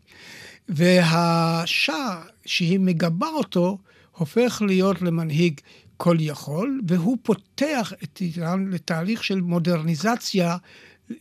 והשאה 0.69 2.21
שהיא 2.45 2.79
מגבה 2.79 3.27
אותו, 3.27 3.77
הופך 4.11 4.61
להיות 4.67 5.01
למנהיג 5.01 5.59
כל 5.97 6.17
יכול, 6.19 6.81
והוא 6.87 7.17
פותח 7.23 7.93
את 8.03 8.21
איראן 8.21 8.67
לתהליך 8.71 9.23
של 9.23 9.41
מודרניזציה, 9.41 10.57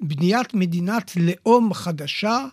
בניית 0.01 0.55
מדינת 0.55 1.13
לאום 1.17 1.75
חדשה, 1.75 2.47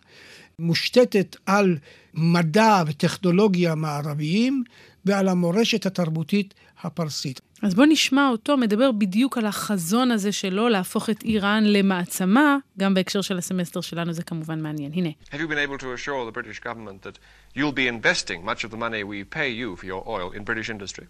מושתתת 0.59 1.35
על 1.45 1.77
מדע 2.13 2.83
וטכנולוגיה 2.87 3.75
מערביים 3.75 4.63
ועל 5.05 5.27
המורשת 5.27 5.85
התרבותית 5.85 6.53
הפרסית. 6.83 7.41
אז 7.61 7.73
בוא 7.73 7.85
נשמע 7.89 8.29
אותו 8.29 8.57
מדבר 8.57 8.91
בדיוק 8.91 9.37
על 9.37 9.45
החזון 9.45 10.11
הזה 10.11 10.31
שלו 10.31 10.69
להפוך 10.69 11.09
את 11.09 11.23
איראן 11.23 11.63
למעצמה, 11.63 12.57
גם 12.79 12.93
בהקשר 12.93 13.21
של 13.21 13.37
הסמסטר 13.37 13.81
שלנו 13.81 14.13
זה 14.13 14.23
כמובן 14.23 14.61
מעניין. 14.61 14.91
הנה. 14.93 15.09
Have 15.31 15.35
you 15.35 15.47
been 15.47 15.69
able 15.69 15.77
to 15.77 15.93
assure 15.93 16.25
the 16.25 16.31
British 16.31 16.59
government 16.59 17.07
that 17.07 17.17
you'll 17.55 17.71
be 17.71 17.87
investing 17.87 18.45
much 18.45 18.63
of 18.63 18.71
the 18.71 18.77
money 18.77 19.03
we 19.03 19.23
pay 19.23 19.49
you 19.49 19.75
for 19.75 19.85
your 19.85 20.03
oil 20.07 20.31
in 20.37 20.43
British 20.43 20.69
industry? 20.69 21.05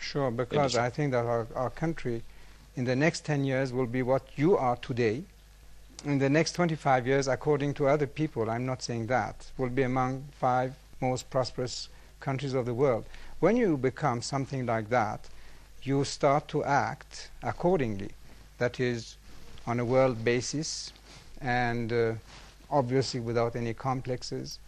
Sure, 0.00 0.30
because 0.30 0.74
industry. 0.74 0.80
I 0.80 0.90
think 0.90 1.12
that 1.12 1.24
our, 1.34 1.46
our 1.62 1.70
country 1.70 2.22
in 2.76 2.84
the 2.84 2.96
next 2.96 3.24
10 3.24 3.44
years 3.44 3.72
will 3.72 3.86
be 3.86 4.02
what 4.02 4.22
you 4.36 4.56
are 4.56 4.76
today. 4.76 5.24
In 6.04 6.18
the 6.18 6.28
next 6.28 6.52
25 6.52 7.06
years, 7.06 7.28
according 7.28 7.74
to 7.74 7.88
other 7.88 8.06
people, 8.06 8.50
I'm 8.50 8.66
not 8.66 8.82
saying 8.82 9.06
that, 9.06 9.50
will 9.56 9.70
be 9.70 9.82
among 9.82 10.24
five 10.32 10.74
most 11.00 11.30
prosperous 11.30 11.88
countries 12.20 12.54
of 12.54 12.66
the 12.66 12.74
world. 12.74 13.06
When 13.40 13.56
you 13.56 13.76
become 13.76 14.20
something 14.20 14.66
like 14.66 14.90
that, 14.90 15.28
you 15.82 16.04
start 16.04 16.48
to 16.48 16.64
act 16.64 17.30
accordingly. 17.42 18.10
That 18.58 18.80
is, 18.80 19.16
on 19.66 19.80
a 19.80 19.84
world 19.84 20.24
basis, 20.24 20.92
and 21.40 21.92
uh, 21.92 22.12
obviously 22.70 23.20
without 23.20 23.56
any 23.56 23.74
complexes, 23.74 24.58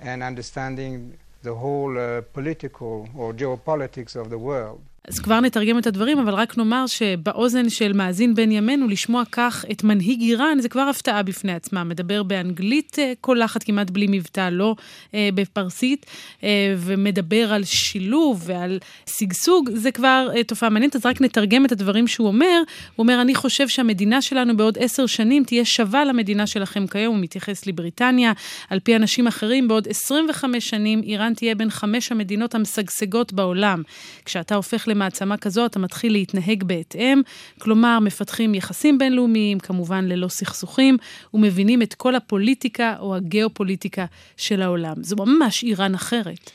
and 0.00 0.22
understanding 0.22 1.18
the 1.42 1.54
whole 1.54 1.98
uh, 1.98 2.20
political 2.32 3.08
or 3.16 3.32
geopolitics 3.32 4.16
of 4.16 4.30
the 4.30 4.38
world. 4.38 4.80
אז 5.08 5.18
כבר 5.18 5.40
נתרגם 5.40 5.78
את 5.78 5.86
הדברים, 5.86 6.18
אבל 6.18 6.34
רק 6.34 6.58
נאמר 6.58 6.86
שבאוזן 6.86 7.70
של 7.70 7.92
מאזין 7.92 8.34
בן 8.34 8.50
ימינו, 8.50 8.88
לשמוע 8.88 9.22
כך 9.32 9.64
את 9.70 9.84
מנהיג 9.84 10.20
איראן, 10.20 10.58
זה 10.60 10.68
כבר 10.68 10.80
הפתעה 10.80 11.22
בפני 11.22 11.52
עצמה. 11.52 11.84
מדבר 11.84 12.22
באנגלית 12.22 12.98
אה, 12.98 13.12
קולחת, 13.20 13.62
כמעט 13.62 13.90
בלי 13.90 14.06
מבטא, 14.10 14.48
לא 14.52 14.74
אה, 15.14 15.28
בפרסית, 15.34 16.06
אה, 16.44 16.74
ומדבר 16.78 17.52
על 17.52 17.64
שילוב 17.64 18.42
ועל 18.46 18.78
שגשוג, 19.06 19.70
זה 19.74 19.90
כבר 19.90 20.28
אה, 20.36 20.44
תופעה 20.44 20.70
מעניינת. 20.70 20.96
אז 20.96 21.06
רק 21.06 21.20
נתרגם 21.20 21.64
את 21.64 21.72
הדברים 21.72 22.08
שהוא 22.08 22.28
אומר. 22.28 22.62
הוא 22.96 23.04
אומר, 23.04 23.20
אני 23.20 23.34
חושב 23.34 23.68
שהמדינה 23.68 24.22
שלנו 24.22 24.56
בעוד 24.56 24.78
עשר 24.80 25.06
שנים 25.06 25.44
תהיה 25.44 25.64
שווה 25.64 26.04
למדינה 26.04 26.46
שלכם 26.46 26.86
כיום, 26.86 27.14
הוא 27.14 27.22
מתייחס 27.22 27.66
לבריטניה. 27.66 28.32
על 28.70 28.80
פי 28.80 28.96
אנשים 28.96 29.26
אחרים, 29.26 29.68
בעוד 29.68 29.88
25 29.88 30.68
שנים 30.68 31.02
איראן 31.02 31.34
תהיה 31.34 31.54
בין 31.54 31.70
חמש 31.70 32.12
המדינות 32.12 32.54
המשגשגות 32.54 33.32
בעולם. 33.32 33.82
כשאתה 34.24 34.54
הופך 34.54 34.88
מעצמה 34.98 35.36
כזו, 35.36 35.66
אתה 35.66 35.78
מתחיל 35.78 36.12
להתנהג 36.12 36.64
בהתאם, 36.64 37.20
כלומר, 37.58 37.98
מפתחים 37.98 38.54
יחסים 38.54 38.98
בינלאומיים, 38.98 39.58
כמובן 39.58 40.04
ללא 40.04 40.28
סכסוכים, 40.28 40.96
ומבינים 41.34 41.82
את 41.82 41.94
כל 41.94 42.14
הפוליטיקה 42.14 42.94
או 42.98 43.16
הגיאופוליטיקה 43.16 44.04
של 44.36 44.62
העולם. 44.62 45.02
זו 45.02 45.16
ממש 45.16 45.62
איראן 45.62 45.94
אחרת. 45.94 46.50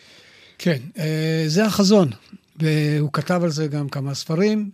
כן, 0.57 0.77
אה, 0.97 1.43
זה 1.47 1.65
החזון, 1.65 2.09
והוא 2.55 3.09
כתב 3.13 3.41
על 3.43 3.49
זה 3.49 3.67
גם 3.67 3.89
כמה 3.89 4.13
ספרים, 4.13 4.69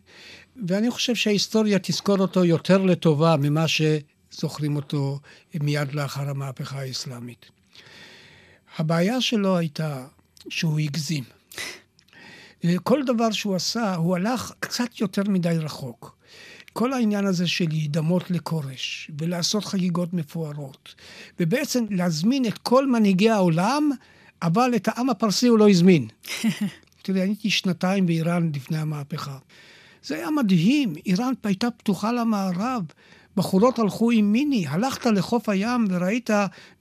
ואני 0.68 0.92
חושב 0.92 1.16
שההיסטוריה 1.16 1.80
תזכור 1.80 2.20
אותו 2.20 2.46
יותר 2.46 2.78
לטובה 2.78 3.36
ממה 3.40 3.66
שזוכרים 3.68 4.76
אותו 4.76 5.20
מיד 5.62 5.94
לאחר 5.94 6.30
המהפכה 6.30 6.80
האסלאמית. 6.80 7.46
הבעיה 8.78 9.22
שלו 9.22 9.58
הייתה 9.58 10.06
שהוא 10.50 10.80
הגזים. 10.80 11.24
כל 12.84 13.04
דבר 13.04 13.32
שהוא 13.32 13.56
עשה, 13.56 13.96
הוא 13.96 14.16
הלך 14.16 14.52
קצת 14.60 15.02
יותר 15.02 15.22
מדי 15.28 15.58
רחוק. 15.60 16.18
כל 16.74 16.94
העניין 16.94 17.26
הזה 17.26 17.48
של 17.48 17.66
להידמות 17.70 18.32
לכורש, 18.32 19.12
ולעשות 19.20 19.66
חגיגות 19.66 20.14
מפוארות, 20.14 20.96
ובעצם 21.40 21.86
להזמין 21.90 22.46
את 22.46 22.58
כל 22.58 22.88
מנהיגי 22.88 23.30
העולם, 23.30 23.90
אבל 24.42 24.72
את 24.76 24.88
העם 24.88 25.10
הפרסי 25.10 25.48
הוא 25.48 25.60
לא 25.60 25.70
הזמין. 25.70 26.08
תראי, 27.04 27.22
אני 27.22 27.30
הייתי 27.30 27.50
שנתיים 27.50 28.06
באיראן 28.06 28.52
לפני 28.56 28.78
המהפכה. 28.78 29.38
זה 30.04 30.16
היה 30.16 30.32
מדהים, 30.32 30.94
איראן 31.06 31.34
הייתה 31.44 31.72
פתוחה 31.72 32.12
למערב. 32.12 32.84
בחורות 33.38 33.80
הלכו 33.80 34.12
עם 34.12 34.32
מיני, 34.32 34.66
הלכת 34.68 35.06
לחוף 35.06 35.50
הים 35.50 35.88
וראית 35.90 36.30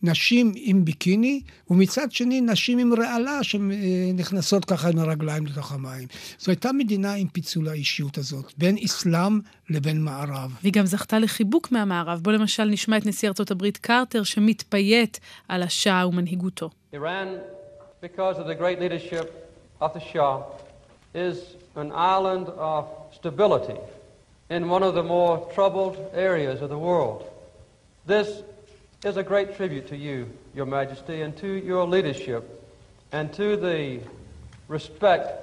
נשים 0.03 0.53
עם 0.57 0.85
ביקיני, 0.85 1.41
ומצד 1.71 2.13
שני 2.13 2.41
נשים 2.41 2.79
עם 2.79 2.93
רעלה 2.95 3.43
שנכנסות 3.43 4.65
ככה 4.65 4.89
עם 4.89 4.99
הרגליים 4.99 5.47
לתוך 5.47 5.73
המים. 5.73 6.09
זו 6.39 6.51
הייתה 6.51 6.73
מדינה 6.73 7.15
עם 7.15 7.29
פיצול 7.29 7.69
האישיות 7.69 8.19
הזאת, 8.19 8.53
בין 8.59 8.77
אסלאם 8.85 9.41
לבין 9.71 10.05
מערב. 10.05 10.57
והיא 10.63 10.73
גם 10.73 10.87
זכתה 10.87 11.19
לחיבוק 11.19 11.73
מהמערב. 11.73 12.21
בוא 12.23 12.33
למשל 12.33 12.65
נשמע 12.65 12.97
את 12.97 13.07
נשיא 13.07 13.29
ארצות 13.29 13.51
הברית 13.51 13.77
קרטר, 13.77 14.23
שמתפייט 14.23 15.19
על 15.49 15.63
השאה 15.63 16.09
ומנהיגותו. 16.09 16.71
Iran, 16.95 17.29
because 18.03 18.39
of 18.39 18.47
the 18.47 18.55
great 18.55 18.79
leadership 18.81 19.27
of 19.81 19.91
the 19.95 20.01
Shah, 20.13 20.41
is 21.15 21.37
an 21.77 21.93
island 21.93 22.47
of 22.59 22.85
stability. 23.13 23.96
In 24.49 24.69
one 24.69 24.83
of 24.83 24.95
the 24.95 25.03
more 25.03 25.51
troubled 25.55 26.11
areas 26.15 26.63
of 26.63 26.71
the 26.71 26.79
world. 26.79 27.29
This 28.07 28.43
is 29.05 29.17
a 29.17 29.23
great 29.23 29.57
tribute 29.57 29.89
to 29.89 29.97
you, 29.97 30.31
Your 30.55 30.67
Majesty, 30.67 31.23
and 31.23 31.37
to 31.39 31.47
your 31.47 31.87
leadership, 31.87 32.65
and 33.13 33.33
to 33.35 33.57
the 33.57 34.01
respect 34.69 35.43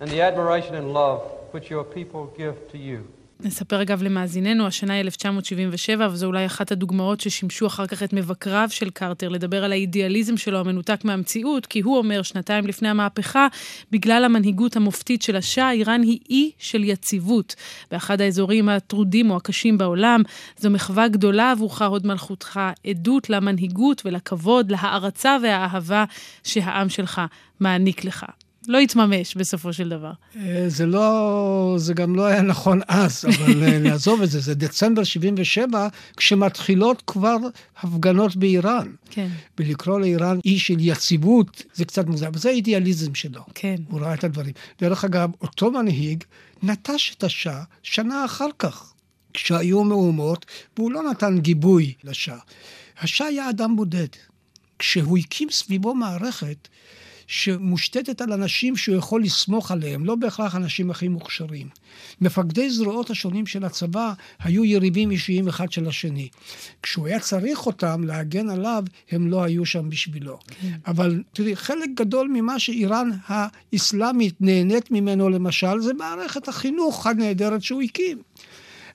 and 0.00 0.10
the 0.10 0.20
admiration 0.20 0.74
and 0.74 0.92
love 0.92 1.22
which 1.50 1.70
your 1.70 1.84
people 1.84 2.26
give 2.36 2.70
to 2.72 2.78
you. 2.78 3.06
נספר 3.40 3.82
אגב 3.82 4.02
למאזיננו, 4.02 4.66
השנה 4.66 4.94
היא 4.94 5.00
1977, 5.00 6.08
וזו 6.12 6.26
אולי 6.26 6.46
אחת 6.46 6.72
הדוגמאות 6.72 7.20
ששימשו 7.20 7.66
אחר 7.66 7.86
כך 7.86 8.02
את 8.02 8.12
מבקריו 8.12 8.68
של 8.70 8.90
קרטר 8.90 9.28
לדבר 9.28 9.64
על 9.64 9.72
האידיאליזם 9.72 10.36
שלו 10.36 10.58
המנותק 10.58 11.04
מהמציאות, 11.04 11.66
כי 11.66 11.80
הוא 11.80 11.98
אומר, 11.98 12.22
שנתיים 12.22 12.66
לפני 12.66 12.88
המהפכה, 12.88 13.46
בגלל 13.90 14.24
המנהיגות 14.24 14.76
המופתית 14.76 15.22
של 15.22 15.36
השאה, 15.36 15.72
איראן 15.72 16.02
היא 16.02 16.18
אי 16.30 16.50
של 16.58 16.84
יציבות. 16.84 17.54
באחד 17.90 18.20
האזורים 18.20 18.68
הטרודים 18.68 19.30
או 19.30 19.36
הקשים 19.36 19.78
בעולם, 19.78 20.22
זו 20.58 20.70
מחווה 20.70 21.08
גדולה 21.08 21.50
עבורך, 21.50 21.82
הוד 21.82 22.06
מלכותך, 22.06 22.60
עדות 22.86 23.30
למנהיגות 23.30 24.02
ולכבוד, 24.04 24.70
להערצה 24.70 25.36
והאהבה 25.42 26.04
שהעם 26.44 26.88
שלך 26.88 27.20
מעניק 27.60 28.04
לך. 28.04 28.26
לא 28.68 28.78
התממש 28.78 29.36
בסופו 29.36 29.72
של 29.72 29.88
דבר. 29.88 30.12
אה, 30.36 30.64
זה 30.68 30.86
לא, 30.86 31.74
זה 31.78 31.94
גם 31.94 32.16
לא 32.16 32.24
היה 32.26 32.42
נכון 32.42 32.80
אז, 32.88 33.24
אבל 33.24 33.64
אה, 33.64 33.78
נעזוב 33.88 34.22
את 34.22 34.30
זה, 34.30 34.40
זה 34.40 34.54
דצמבר 34.54 35.04
77, 35.04 35.88
כשמתחילות 36.16 37.02
כבר 37.06 37.36
הפגנות 37.80 38.36
באיראן. 38.36 38.88
כן. 39.10 39.28
ולקרוא 39.58 40.00
לאיראן 40.00 40.38
אי 40.44 40.58
של 40.58 40.76
יציבות, 40.78 41.62
זה 41.74 41.84
קצת 41.84 42.06
מוזר, 42.06 42.28
וזה 42.34 42.48
האידיאליזם 42.48 43.14
שלו. 43.14 43.42
כן. 43.54 43.76
הוא 43.88 44.00
ראה 44.00 44.14
את 44.14 44.24
הדברים. 44.24 44.52
דרך 44.80 45.04
אגב, 45.04 45.30
אותו 45.40 45.70
מנהיג 45.70 46.24
נטש 46.62 47.14
את 47.18 47.24
השאה 47.24 47.62
שנה 47.82 48.24
אחר 48.24 48.48
כך, 48.58 48.92
כשהיו 49.34 49.84
מהומות, 49.84 50.46
והוא 50.76 50.92
לא 50.92 51.02
נתן 51.10 51.38
גיבוי 51.38 51.92
לשאה. 52.04 52.38
השאה 53.00 53.26
היה 53.26 53.50
אדם 53.50 53.76
בודד. 53.76 54.08
כשהוא 54.78 55.18
הקים 55.18 55.50
סביבו 55.50 55.94
מערכת, 55.94 56.68
שמושתתת 57.26 58.20
על 58.20 58.32
אנשים 58.32 58.76
שהוא 58.76 58.96
יכול 58.96 59.22
לסמוך 59.22 59.70
עליהם, 59.70 60.04
לא 60.04 60.14
בהכרח 60.14 60.56
אנשים 60.56 60.90
הכי 60.90 61.08
מוכשרים. 61.08 61.68
מפקדי 62.20 62.70
זרועות 62.70 63.10
השונים 63.10 63.46
של 63.46 63.64
הצבא 63.64 64.12
היו 64.38 64.64
יריבים 64.64 65.10
אישיים 65.10 65.48
אחד 65.48 65.72
של 65.72 65.88
השני. 65.88 66.28
כשהוא 66.82 67.06
היה 67.06 67.20
צריך 67.20 67.66
אותם 67.66 68.04
להגן 68.04 68.50
עליו, 68.50 68.84
הם 69.10 69.30
לא 69.30 69.42
היו 69.42 69.66
שם 69.66 69.90
בשבילו. 69.90 70.38
כן. 70.60 70.72
אבל 70.86 71.22
תראי, 71.32 71.56
חלק 71.56 71.88
גדול 71.94 72.28
ממה 72.32 72.58
שאיראן 72.58 73.10
האסלאמית 73.26 74.34
נהנית 74.40 74.90
ממנו 74.90 75.28
למשל, 75.28 75.80
זה 75.80 75.94
מערכת 75.94 76.48
החינוך 76.48 77.06
הנהדרת 77.06 77.62
שהוא 77.62 77.82
הקים. 77.82 78.18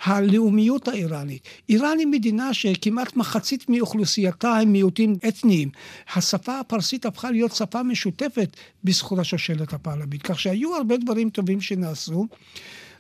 הלאומיות 0.03 0.87
האיראנית. 0.87 1.47
איראן 1.69 1.99
היא 1.99 2.07
מדינה 2.07 2.53
שכמעט 2.53 3.15
מחצית 3.15 3.69
מאוכלוסייתה 3.69 4.57
הם 4.57 4.71
מיעוטים 4.71 5.15
אתניים. 5.27 5.69
השפה 6.15 6.59
הפרסית 6.59 7.05
הפכה 7.05 7.31
להיות 7.31 7.51
שפה 7.51 7.83
משותפת 7.83 8.57
בזכות 8.83 9.19
השושלת 9.19 9.73
הפעלבית. 9.73 10.21
כך 10.21 10.39
שהיו 10.39 10.75
הרבה 10.75 10.97
דברים 10.97 11.29
טובים 11.29 11.61
שנעשו, 11.61 12.27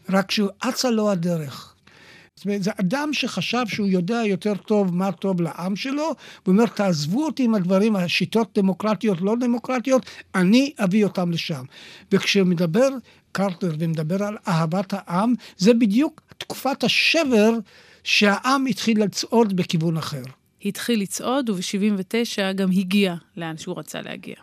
רק 0.09 0.31
שאצה 0.31 0.89
לו 0.89 1.11
הדרך. 1.11 1.75
זאת 2.35 2.45
אומרת, 2.45 2.63
זה 2.63 2.71
אדם 2.79 3.09
שחשב 3.13 3.63
שהוא 3.67 3.87
יודע 3.87 4.21
יותר 4.25 4.53
טוב 4.55 4.95
מה 4.95 5.11
טוב 5.11 5.41
לעם 5.41 5.75
שלו, 5.75 6.03
הוא 6.03 6.15
אומר, 6.47 6.65
תעזבו 6.65 7.25
אותי 7.25 7.43
עם 7.43 7.55
הדברים, 7.55 7.95
השיטות 7.95 8.57
דמוקרטיות, 8.59 9.21
לא 9.21 9.35
דמוקרטיות, 9.39 10.05
אני 10.35 10.73
אביא 10.83 11.03
אותם 11.03 11.31
לשם. 11.31 11.63
וכשמדבר 12.11 12.89
קרטר 13.31 13.75
ומדבר 13.79 14.23
על 14.23 14.37
אהבת 14.47 14.93
העם, 14.97 15.33
זה 15.57 15.73
בדיוק 15.73 16.21
תקופת 16.37 16.83
השבר 16.83 17.51
שהעם 18.03 18.65
התחיל 18.65 19.03
לצעוד 19.03 19.55
בכיוון 19.55 19.97
אחר. 19.97 20.23
התחיל 20.65 21.01
לצעוד, 21.01 21.49
וב-79' 21.49 22.53
גם 22.55 22.71
הגיע 22.71 23.15
לאן 23.37 23.57
שהוא 23.57 23.79
רצה 23.79 24.01
להגיע. 24.01 24.35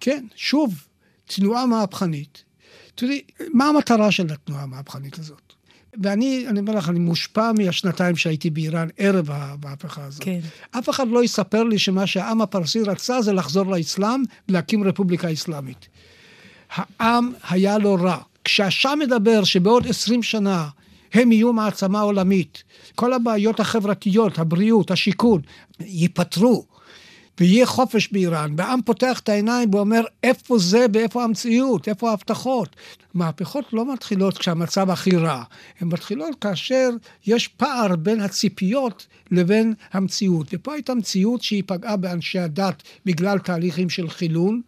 כן, 0.00 0.26
שוב, 0.36 0.86
תנועה 1.26 1.66
מהפכנית. 1.66 2.44
תראי, 2.94 3.20
מה 3.54 3.68
המטרה 3.68 4.10
של 4.10 4.32
התנועה 4.32 4.62
המהפכנית 4.62 5.18
הזאת? 5.18 5.52
ואני, 6.02 6.44
אני 6.48 6.60
אומר 6.60 6.74
לך, 6.74 6.88
אני 6.88 6.98
מושפע 6.98 7.52
מהשנתיים 7.52 8.16
שהייתי 8.16 8.50
באיראן 8.50 8.88
ערב 8.96 9.30
המהפכה 9.30 10.04
הזאת. 10.04 10.24
כן. 10.24 10.40
אף 10.70 10.90
אחד 10.90 11.08
לא 11.08 11.24
יספר 11.24 11.62
לי 11.64 11.78
שמה 11.78 12.06
שהעם 12.06 12.42
הפרסי 12.42 12.82
רצה 12.82 13.22
זה 13.22 13.32
לחזור 13.32 13.66
לאסלאם, 13.76 14.22
להקים 14.48 14.84
רפובליקה 14.84 15.32
אסלאמית. 15.32 15.88
העם 16.76 17.32
היה 17.50 17.78
לו 17.78 17.94
רע. 17.94 18.18
כשהשאה 18.44 18.96
מדבר 18.96 19.44
שבעוד 19.44 19.86
עשרים 19.86 20.22
שנה 20.22 20.68
הם 21.14 21.32
יהיו 21.32 21.52
מעצמה 21.52 22.00
עולמית, 22.00 22.62
כל 22.94 23.12
הבעיות 23.12 23.60
החברתיות, 23.60 24.38
הבריאות, 24.38 24.90
השיכון, 24.90 25.40
ייפתרו. 25.80 26.66
ויהיה 27.40 27.66
חופש 27.66 28.08
באיראן, 28.12 28.54
והעם 28.56 28.82
פותח 28.82 29.20
את 29.20 29.28
העיניים 29.28 29.74
ואומר, 29.74 30.00
איפה 30.22 30.58
זה 30.58 30.86
ואיפה 30.94 31.24
המציאות, 31.24 31.88
איפה 31.88 32.10
ההבטחות. 32.10 32.76
מהפכות 33.14 33.64
לא 33.72 33.92
מתחילות 33.92 34.38
כשהמצב 34.38 34.90
הכי 34.90 35.16
רע, 35.16 35.42
הן 35.80 35.88
מתחילות 35.88 36.34
כאשר 36.40 36.90
יש 37.26 37.48
פער 37.48 37.96
בין 37.96 38.20
הציפיות 38.20 39.06
לבין 39.30 39.74
המציאות. 39.92 40.46
ופה 40.52 40.74
הייתה 40.74 40.94
מציאות 40.94 41.42
שהיא 41.42 41.62
פגעה 41.66 41.96
באנשי 41.96 42.38
הדת 42.38 42.82
בגלל 43.06 43.38
תהליכים 43.38 43.90
של 43.90 44.08
חילון, 44.08 44.60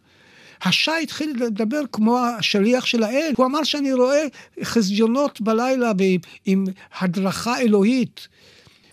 השי 0.65 0.91
התחיל 1.03 1.43
לדבר 1.43 1.81
כמו 1.91 2.19
השליח 2.19 2.85
של 2.85 3.03
האל. 3.03 3.31
הוא 3.37 3.45
אמר 3.45 3.63
שאני 3.63 3.93
רואה 3.93 4.23
חזיונות 4.63 5.41
בלילה 5.41 5.91
עם, 5.99 6.19
עם 6.45 6.65
הדרכה 6.99 7.59
אלוהית. 7.59 8.27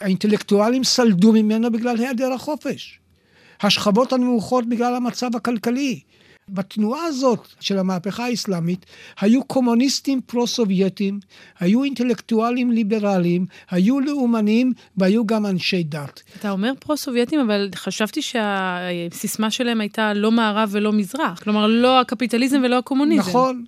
האינטלקטואלים 0.01 0.85
סלדו 0.85 1.33
ממנו 1.33 1.73
בגלל 1.73 1.97
היעדר 1.97 2.33
החופש. 2.33 2.99
השכבות 3.63 4.13
הנמוכות 4.13 4.67
בגלל 4.69 4.95
המצב 4.95 5.37
הכלכלי. 5.37 6.01
בתנועה 6.53 7.05
הזאת 7.05 7.47
של 7.61 7.79
המהפכה 7.79 8.25
האסלאמית 8.25 8.87
היו 9.21 9.45
קומוניסטים 9.45 10.21
פרו-סובייטים, 10.27 11.21
היו 11.61 11.85
אינטלקטואלים 11.85 12.71
ליברליים, 12.71 13.47
היו 13.71 14.01
לאומנים 14.01 14.73
והיו 14.97 15.27
גם 15.27 15.47
אנשי 15.47 15.83
דת. 15.83 16.23
אתה 16.39 16.51
אומר 16.51 16.73
פרו-סובייטים, 16.79 17.41
אבל 17.41 17.69
חשבתי 17.75 18.23
שהסיסמה 18.23 19.51
שלהם 19.51 19.81
הייתה 19.81 20.15
לא 20.15 20.31
מערב 20.31 20.69
ולא 20.73 20.93
מזרח. 20.93 21.41
כלומר, 21.43 21.67
לא 21.67 22.01
הקפיטליזם 22.01 22.61
ולא 22.65 22.79
הקומוניזם. 22.79 23.21
נכון, 23.21 23.65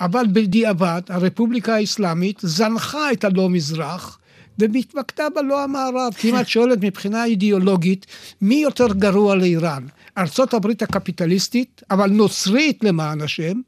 אבל 0.00 0.24
בדיעבד 0.32 1.02
הרפובליקה 1.08 1.74
האסלאמית 1.74 2.40
זנחה 2.42 3.12
את 3.12 3.24
הלא 3.24 3.50
מזרח. 3.50 4.18
ומתמקדה 4.58 5.28
בלא 5.34 5.64
המערב. 5.64 6.12
כי 6.18 6.30
אם 6.30 6.40
את 6.40 6.48
שואלת 6.48 6.78
מבחינה 6.80 7.24
אידיאולוגית, 7.24 8.06
מי 8.40 8.54
יותר 8.54 8.86
גרוע 8.92 9.34
לאיראן? 9.34 9.86
ארצות 10.18 10.54
הברית 10.54 10.82
הקפיטליסטית, 10.82 11.82
אבל 11.90 12.10
נוצרית 12.10 12.84
למען 12.84 13.20
השם, 13.20 13.60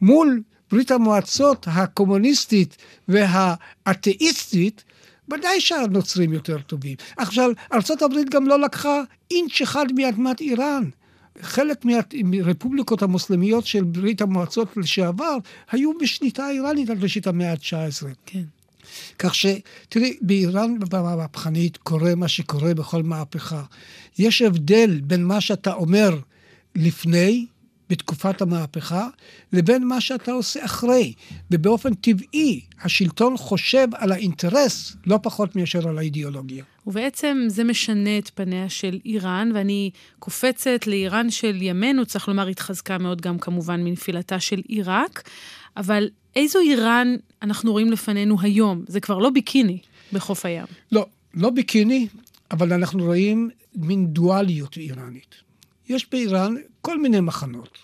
מול 0.00 0.42
ברית 0.70 0.90
המועצות 0.90 1.66
הקומוניסטית 1.70 2.76
והאתאיסטית, 3.08 4.84
ודאי 5.32 5.60
שהנוצרים 5.60 6.32
יותר 6.32 6.58
טובים. 6.58 6.96
עכשיו, 7.16 7.50
ארצות 7.72 8.02
הברית 8.02 8.30
גם 8.30 8.46
לא 8.46 8.60
לקחה 8.60 9.02
אינץ' 9.30 9.60
אחד 9.62 9.86
מאדמת 9.96 10.40
איראן. 10.40 10.84
חלק 11.40 11.84
מהרפובליקות 12.24 13.02
המוסלמיות 13.02 13.66
של 13.66 13.84
ברית 13.84 14.20
המועצות 14.20 14.76
לשעבר 14.76 15.36
היו 15.70 15.90
בשליטה 16.00 16.50
איראנית 16.50 16.90
עד 16.90 17.02
ראשית 17.02 17.26
המאה 17.26 17.50
ה-19. 17.52 18.06
כן. 18.26 18.42
כך 19.18 19.34
שתראי, 19.34 20.16
באיראן 20.20 20.76
המהפכנית 20.92 21.76
קורה 21.76 22.14
מה 22.14 22.28
שקורה 22.28 22.74
בכל 22.74 23.02
מהפכה. 23.02 23.62
יש 24.18 24.42
הבדל 24.42 25.00
בין 25.04 25.24
מה 25.24 25.40
שאתה 25.40 25.72
אומר 25.72 26.18
לפני, 26.74 27.46
בתקופת 27.92 28.42
המהפכה, 28.42 29.08
לבין 29.52 29.88
מה 29.88 30.00
שאתה 30.00 30.32
עושה 30.32 30.64
אחרי. 30.64 31.12
ובאופן 31.50 31.94
טבעי, 31.94 32.60
השלטון 32.82 33.36
חושב 33.36 33.88
על 33.94 34.12
האינטרס 34.12 34.96
לא 35.06 35.18
פחות 35.22 35.56
מאשר 35.56 35.88
על 35.88 35.98
האידיאולוגיה. 35.98 36.64
ובעצם 36.86 37.38
זה 37.46 37.64
משנה 37.64 38.18
את 38.18 38.30
פניה 38.34 38.68
של 38.68 38.98
איראן, 39.04 39.50
ואני 39.54 39.90
קופצת 40.18 40.86
לאיראן 40.86 41.30
של 41.30 41.62
ימינו, 41.62 42.06
צריך 42.06 42.28
לומר, 42.28 42.46
התחזקה 42.46 42.98
מאוד 42.98 43.20
גם 43.20 43.38
כמובן 43.38 43.84
מנפילתה 43.84 44.40
של 44.40 44.60
עיראק, 44.68 45.22
אבל 45.76 46.08
איזו 46.36 46.58
איראן 46.60 47.16
אנחנו 47.42 47.72
רואים 47.72 47.92
לפנינו 47.92 48.40
היום? 48.40 48.84
זה 48.88 49.00
כבר 49.00 49.18
לא 49.18 49.30
ביקיני 49.30 49.78
בחוף 50.12 50.46
הים. 50.46 50.66
לא, 50.92 51.06
לא 51.34 51.50
ביקיני, 51.50 52.08
אבל 52.50 52.72
אנחנו 52.72 53.04
רואים 53.04 53.50
מין 53.74 54.06
דואליות 54.06 54.76
איראנית. 54.76 55.34
יש 55.88 56.06
באיראן 56.10 56.54
כל 56.80 56.98
מיני 56.98 57.20
מחנות. 57.20 57.78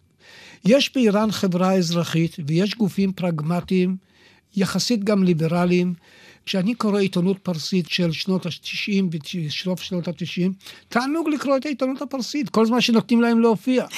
יש 0.64 0.94
באיראן 0.94 1.30
חברה 1.30 1.74
אזרחית 1.74 2.36
ויש 2.46 2.74
גופים 2.74 3.12
פרגמטיים, 3.12 3.96
יחסית 4.56 5.04
גם 5.04 5.24
ליברליים. 5.24 5.94
כשאני 6.46 6.74
קורא 6.74 7.00
עיתונות 7.00 7.38
פרסית 7.38 7.88
של 7.88 8.12
שנות 8.12 8.46
ה-90 8.46 9.04
וסוף 9.46 9.82
שנות 9.82 10.08
ה-90, 10.08 10.50
תענוג 10.88 11.28
לקרוא 11.28 11.56
את 11.56 11.66
העיתונות 11.66 12.02
הפרסית, 12.02 12.48
כל 12.48 12.66
זמן 12.66 12.80
שנותנים 12.80 13.20
להם 13.20 13.40
להופיע. 13.40 13.86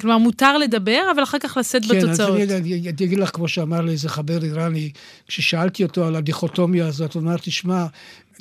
כלומר, 0.00 0.18
מותר 0.18 0.58
לדבר, 0.58 1.02
אבל 1.14 1.22
אחר 1.22 1.38
כך 1.38 1.56
לשאת 1.56 1.82
כן, 1.84 1.88
בתוצאות. 1.88 2.36
כן, 2.36 2.42
אז 2.42 2.50
אני, 2.50 2.74
אני 2.74 2.90
אגיד 2.90 3.18
לך, 3.18 3.30
כמו 3.34 3.48
שאמר 3.48 3.80
לי 3.80 3.92
איזה 3.92 4.08
חבר 4.08 4.44
איראני, 4.44 4.90
כששאלתי 5.26 5.82
אותו 5.82 6.04
על 6.04 6.16
הדיכוטומיה 6.16 6.86
הזאת, 6.86 7.14
הוא 7.14 7.22
אמר, 7.22 7.36
תשמע, 7.36 7.86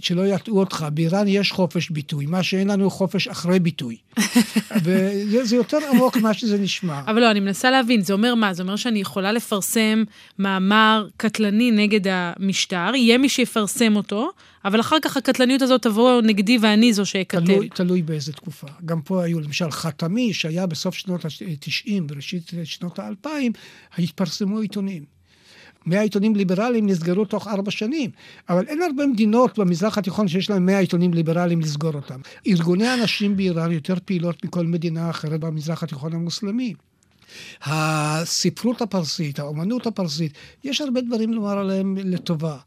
שלא 0.04 0.28
יטעו 0.28 0.60
אותך, 0.60 0.86
באיראן 0.94 1.28
יש 1.28 1.52
חופש 1.52 1.90
ביטוי, 1.90 2.26
מה 2.26 2.44
שאין 2.44 2.68
לנו 2.68 2.90
חופש 2.90 3.28
אחרי 3.28 3.60
ביטוי. 3.60 3.98
וזה 4.84 5.56
יותר 5.56 5.78
עמוק 5.94 6.18
ממה 6.18 6.34
שזה 6.34 6.58
נשמע. 6.58 7.02
אבל 7.08 7.20
לא, 7.20 7.32
אני 7.32 7.40
מנסה 7.40 7.72
להבין, 7.72 8.02
זה 8.02 8.14
אומר 8.14 8.36
מה? 8.36 8.54
זה 8.54 8.64
אומר 8.64 8.76
שאני 8.76 9.00
יכולה 9.00 9.32
לפרסם 9.32 10.04
מאמר 10.40 11.08
קטלני 11.18 11.72
נגד 11.72 12.02
המשטר, 12.08 12.92
יהיה 12.96 13.18
מי 13.18 13.30
שיפרסם 13.30 13.96
אותו, 13.96 14.32
אבל 14.66 14.80
אחר 14.80 14.98
כך 15.02 15.18
הקטלניות 15.18 15.62
הזאת 15.62 15.82
תבוא 15.82 16.22
נגדי 16.22 16.58
ואני 16.62 16.94
זו 16.94 17.06
שאכתב. 17.06 17.46
תלוי, 17.46 17.70
תלוי 17.70 18.02
באיזה 18.02 18.34
תקופה. 18.34 18.68
גם 18.86 19.02
פה 19.02 19.24
היו, 19.24 19.40
למשל, 19.40 19.72
חתמי, 19.72 20.34
שהיה 20.34 20.66
בסוף 20.66 20.96
שנות 20.96 21.26
ה-90, 21.26 21.92
בראשית 22.06 22.52
שנות 22.64 23.00
ה-2000, 23.00 23.28
התפרסמו 23.98 24.60
עיתונים. 24.60 25.19
100 25.90 26.02
עיתונים 26.02 26.36
ליברליים 26.36 26.88
נסגרו 26.88 27.26
תוך 27.26 27.48
ארבע 27.48 27.72
שנים. 27.72 28.10
אבל 28.50 28.68
אין 28.68 28.82
הרבה 28.82 29.08
מדינות 29.08 29.60
במזרח 29.60 29.98
התיכון 29.98 30.28
שיש 30.28 30.50
להם 30.50 30.66
100 30.66 30.80
עיתונים 30.80 31.14
ליברליים 31.14 31.62
לסגור 31.62 31.94
אותם. 31.94 32.20
ארגוני 32.48 32.88
הנשים 32.88 33.38
באיראן 33.38 33.72
יותר 33.72 33.96
פעילות 34.06 34.46
מכל 34.46 34.66
מדינה 34.66 35.10
אחרת 35.10 35.40
במזרח 35.40 35.84
התיכון 35.84 36.14
המוסלמי. 36.14 36.74
הספרות 37.64 38.82
הפרסית, 38.82 39.40
האומנות 39.40 39.88
הפרסית, 39.88 40.34
יש 40.64 40.82
הרבה 40.82 41.02
דברים 41.02 41.34
לומר 41.34 41.58
עליהם 41.58 41.98
לטובה. 41.98 42.58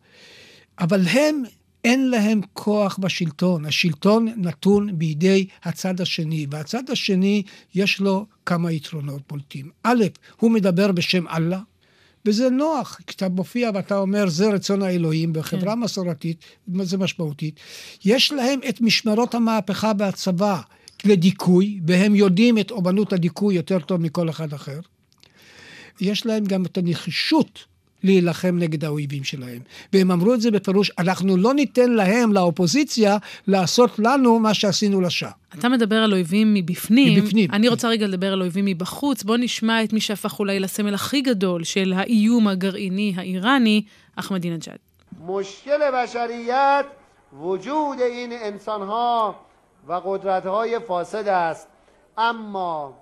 אבל 0.79 1.07
הם, 1.07 1.43
אין 1.85 2.11
להם 2.11 2.41
כוח 2.53 2.99
בשלטון. 2.99 3.65
השלטון 3.65 4.29
נתון 4.37 4.99
בידי 4.99 5.47
הצד 5.65 6.01
השני, 6.01 6.47
והצד 6.51 6.91
השני 6.91 7.43
יש 7.75 8.01
לו 8.01 8.27
כמה 8.47 8.73
יתרונות 8.73 9.23
בולטים. 9.29 9.71
א', 9.83 10.05
הוא 10.37 10.51
מדבר 10.51 10.93
בשם 10.93 11.29
אללה. 11.29 11.61
וזה 12.27 12.51
נוח, 12.51 13.01
כשאתה 13.07 13.29
מופיע 13.29 13.71
ואתה 13.75 13.99
אומר, 13.99 14.29
זה 14.29 14.49
רצון 14.49 14.83
האלוהים, 14.83 15.33
בחברה 15.33 15.73
כן. 15.73 15.79
מסורתית, 15.81 16.45
זה 16.83 16.99
משמעותית. 16.99 17.61
יש 18.05 18.33
להם 18.33 18.61
את 18.69 18.81
משמרות 18.81 19.35
המהפכה 19.35 19.93
והצבא 19.99 20.61
לדיכוי, 21.05 21.81
והם 21.87 22.15
יודעים 22.15 22.59
את 22.59 22.71
אומנות 22.71 23.13
הדיכוי 23.13 23.55
יותר 23.55 23.79
טוב 23.79 24.01
מכל 24.01 24.31
אחד 24.31 24.53
אחר. 24.53 24.81
יש 26.01 26.27
להם 26.27 26.45
גם 26.45 26.65
את 26.65 26.79
הנחישות 26.79 27.65
להילחם 28.04 28.56
נגד 28.60 28.86
האויבים 28.86 29.24
שלהם. 29.24 29.60
והם 29.94 30.12
אמרו 30.12 30.34
את 30.34 30.42
זה 30.42 30.52
בפירוש, 30.52 30.92
אנחנו 31.00 31.38
לא 31.38 31.54
ניתן 31.54 31.92
להם, 31.92 32.34
לאופוזיציה, 32.34 33.18
לעשות 33.48 34.00
לנו 34.00 34.40
מה 34.40 34.54
שעשינו 34.54 35.02
לשעה. 35.02 35.32
אתה 35.60 35.70
מדבר 35.70 35.96
על 35.96 36.14
אויבים 36.14 36.54
מבפנים. 36.54 37.24
מבפנים. 37.24 37.52
אני 37.52 37.68
רוצה 37.68 37.88
רגע 37.88 38.08
לדבר 38.08 38.34
על 38.34 38.42
אויבים 38.42 38.66
מבחוץ. 38.66 39.24
בוא 39.24 39.38
נשמע 39.38 39.84
את 39.84 39.94
מי 39.94 40.02
שהפך 40.02 40.40
אולי 40.40 40.60
לסמל 40.60 40.94
הכי 40.94 41.22
גדול 41.22 41.64
של 41.64 41.94
האיום 41.96 42.48
הגרעיני 42.48 43.14
האיראני, 43.18 43.84
אחמדינג'אד. 44.16 44.78
مشکل 45.28 45.92
بشریت 45.94 46.86
وجود 47.34 48.00
این 48.00 48.34
انسانها 48.34 49.36
و 49.88 49.94
قدرتهای 49.94 50.80
فاسد 50.88 51.28
است 51.28 51.68
اما 52.18 52.94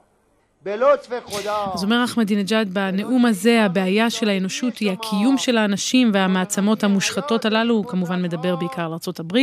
אז 1.74 1.84
אומר 1.84 2.04
אחמדינג'אד 2.04 2.74
בנאום 2.74 3.26
הזה, 3.26 3.64
הבעיה 3.64 4.10
של 4.10 4.28
האנושות 4.28 4.78
היא 4.78 4.90
הקיום 4.90 5.38
של 5.38 5.58
האנשים 5.58 6.10
והמעצמות 6.14 6.84
המושחתות 6.84 7.44
הללו, 7.44 7.74
הוא 7.74 7.84
כמובן 7.84 8.22
מדבר 8.22 8.56
בעיקר 8.56 8.82
על 8.82 8.92
ארה"ב, 8.92 9.38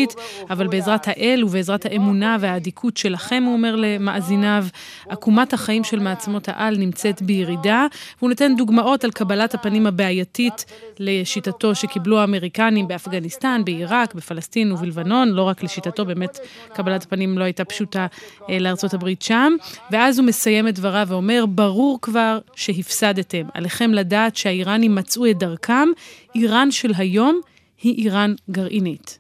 אבל 0.50 0.68
בעזרת 0.68 1.08
האל 1.08 1.44
ובעזרת 1.44 1.86
האמונה 1.86 2.38
והאדיקות 2.40 2.98
שלכם, 2.98 3.44
הוא 3.46 3.54
אומר 3.54 3.76
למאזיניו, 3.76 4.66
עקומת 5.10 5.54
החיים 5.54 5.84
של 5.84 6.00
מעצמות 6.00 6.50
העל 6.50 6.78
נמצאת 6.78 7.22
בירידה, 7.22 7.86
והוא 8.18 8.30
נותן 8.30 8.56
דוגמאות 8.56 9.04
על 9.04 9.12
קבלת 9.12 9.54
הפנים 9.54 9.88
הבעייתית 9.88 10.66
לשיטתו 11.00 11.76
שקיבלו 11.76 12.20
האמריקנים 12.20 12.88
באפגניסטן, 12.88 13.62
בעיראק, 13.66 14.14
בפלסטין 14.14 14.72
ובלבנון, 14.72 15.30
לא 15.30 15.42
רק 15.42 15.64
לשיטתו, 15.64 16.06
באמת 16.06 16.40
קבלת 16.74 17.04
הפנים 17.04 17.38
לא 17.38 17.44
הייתה 17.44 17.66
פשוטה 17.66 18.08
אה, 18.50 18.60
לארה"ב 18.60 19.10
שם, 19.20 19.54
ואז 19.92 20.20
הוא 20.20 20.28
מסיים 20.28 20.68
את 20.68 20.76
דבריו 20.76 21.07
ואומר, 21.08 21.46
ברור 21.46 22.00
כבר 22.02 22.40
שהפסדתם. 22.56 23.44
עליכם 23.54 23.92
לדעת 23.94 24.36
שהאיראנים 24.36 24.96
מצאו 24.96 25.30
את 25.30 25.38
דרכם. 25.38 25.88
איראן 26.36 26.72
של 26.72 26.92
היום 26.98 27.42
היא 27.82 28.04
איראן 28.04 28.36
גרעינית. 28.52 29.20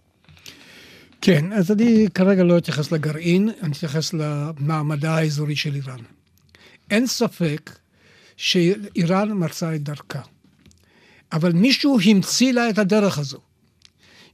כן, 1.22 1.54
אז 1.54 1.72
אני 1.72 2.08
כרגע 2.14 2.44
לא 2.44 2.58
אתייחס 2.58 2.92
לגרעין, 2.92 3.50
אני 3.62 3.72
אתייחס 3.72 4.14
למעמדה 4.14 5.16
האזורי 5.16 5.56
של 5.56 5.76
איראן. 5.76 6.00
אין 6.92 7.08
ספק 7.08 7.72
שאיראן 8.38 9.30
מצאה 9.34 9.76
את 9.76 9.84
דרכה. 9.84 10.22
אבל 11.32 11.52
מישהו 11.52 12.00
המציא 12.06 12.54
לה 12.54 12.70
את 12.70 12.78
הדרך 12.78 13.18
הזו. 13.18 13.38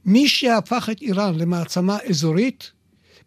מי 0.04 0.28
שהפך 0.28 0.88
את 0.92 1.02
איראן 1.02 1.38
למעצמה 1.38 1.98
אזורית, 2.10 2.70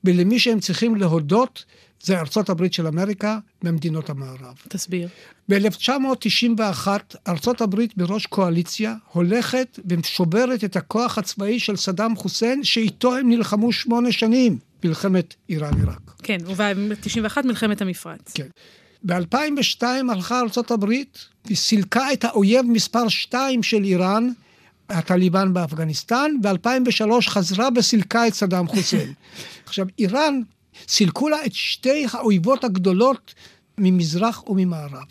ולמי 0.03 0.39
שהם 0.39 0.59
צריכים 0.59 0.95
להודות, 0.95 1.65
זה 2.03 2.19
ארצות 2.19 2.49
הברית 2.49 2.73
של 2.73 2.87
אמריקה 2.87 3.39
ממדינות 3.63 4.09
המערב. 4.09 4.55
תסביר. 4.67 5.09
ב-1991 5.49 6.87
ארצות 7.27 7.61
הברית 7.61 7.97
בראש 7.97 8.25
קואליציה 8.25 8.95
הולכת 9.11 9.79
ושוברת 9.89 10.63
את 10.63 10.75
הכוח 10.75 11.17
הצבאי 11.17 11.59
של 11.59 11.75
סדאם 11.75 12.15
חוסיין, 12.15 12.63
שאיתו 12.63 13.15
הם 13.17 13.29
נלחמו 13.29 13.73
שמונה 13.73 14.11
שנים, 14.11 14.57
מלחמת 14.83 15.35
איראן-עיראק. 15.49 16.11
כן, 16.23 16.37
וב-91 16.45 17.37
מלחמת 17.45 17.81
המפרץ. 17.81 18.33
כן. 18.33 18.47
ב-2002 19.03 19.83
הלכה 20.11 20.39
ארצות 20.39 20.71
הברית 20.71 21.25
וסילקה 21.51 22.13
את 22.13 22.25
האויב 22.25 22.65
מספר 22.65 23.07
2 23.07 23.63
של 23.63 23.83
איראן, 23.83 24.29
הטליבן 24.89 25.53
באפגניסטן, 25.53 26.31
ב-2003 26.41 27.21
חזרה 27.21 27.69
וסילקה 27.75 28.27
את 28.27 28.33
סדאם 28.33 28.67
חוסיין. 28.67 29.13
עכשיו, 29.65 29.85
איראן 29.99 30.41
סילקו 30.87 31.29
לה 31.29 31.45
את 31.45 31.53
שתי 31.53 32.05
האויבות 32.11 32.63
הגדולות 32.63 33.33
ממזרח 33.77 34.43
וממערב. 34.49 35.05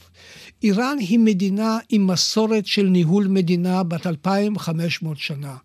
איראן 0.62 0.96
היא 0.98 1.18
מדינה 1.18 1.78
עם 1.88 2.06
מסורת 2.06 2.66
של 2.66 2.82
ניהול 2.82 3.26
מדינה 3.26 3.82
בת 3.82 4.06
2,500 4.06 5.18
שנה. 5.18 5.56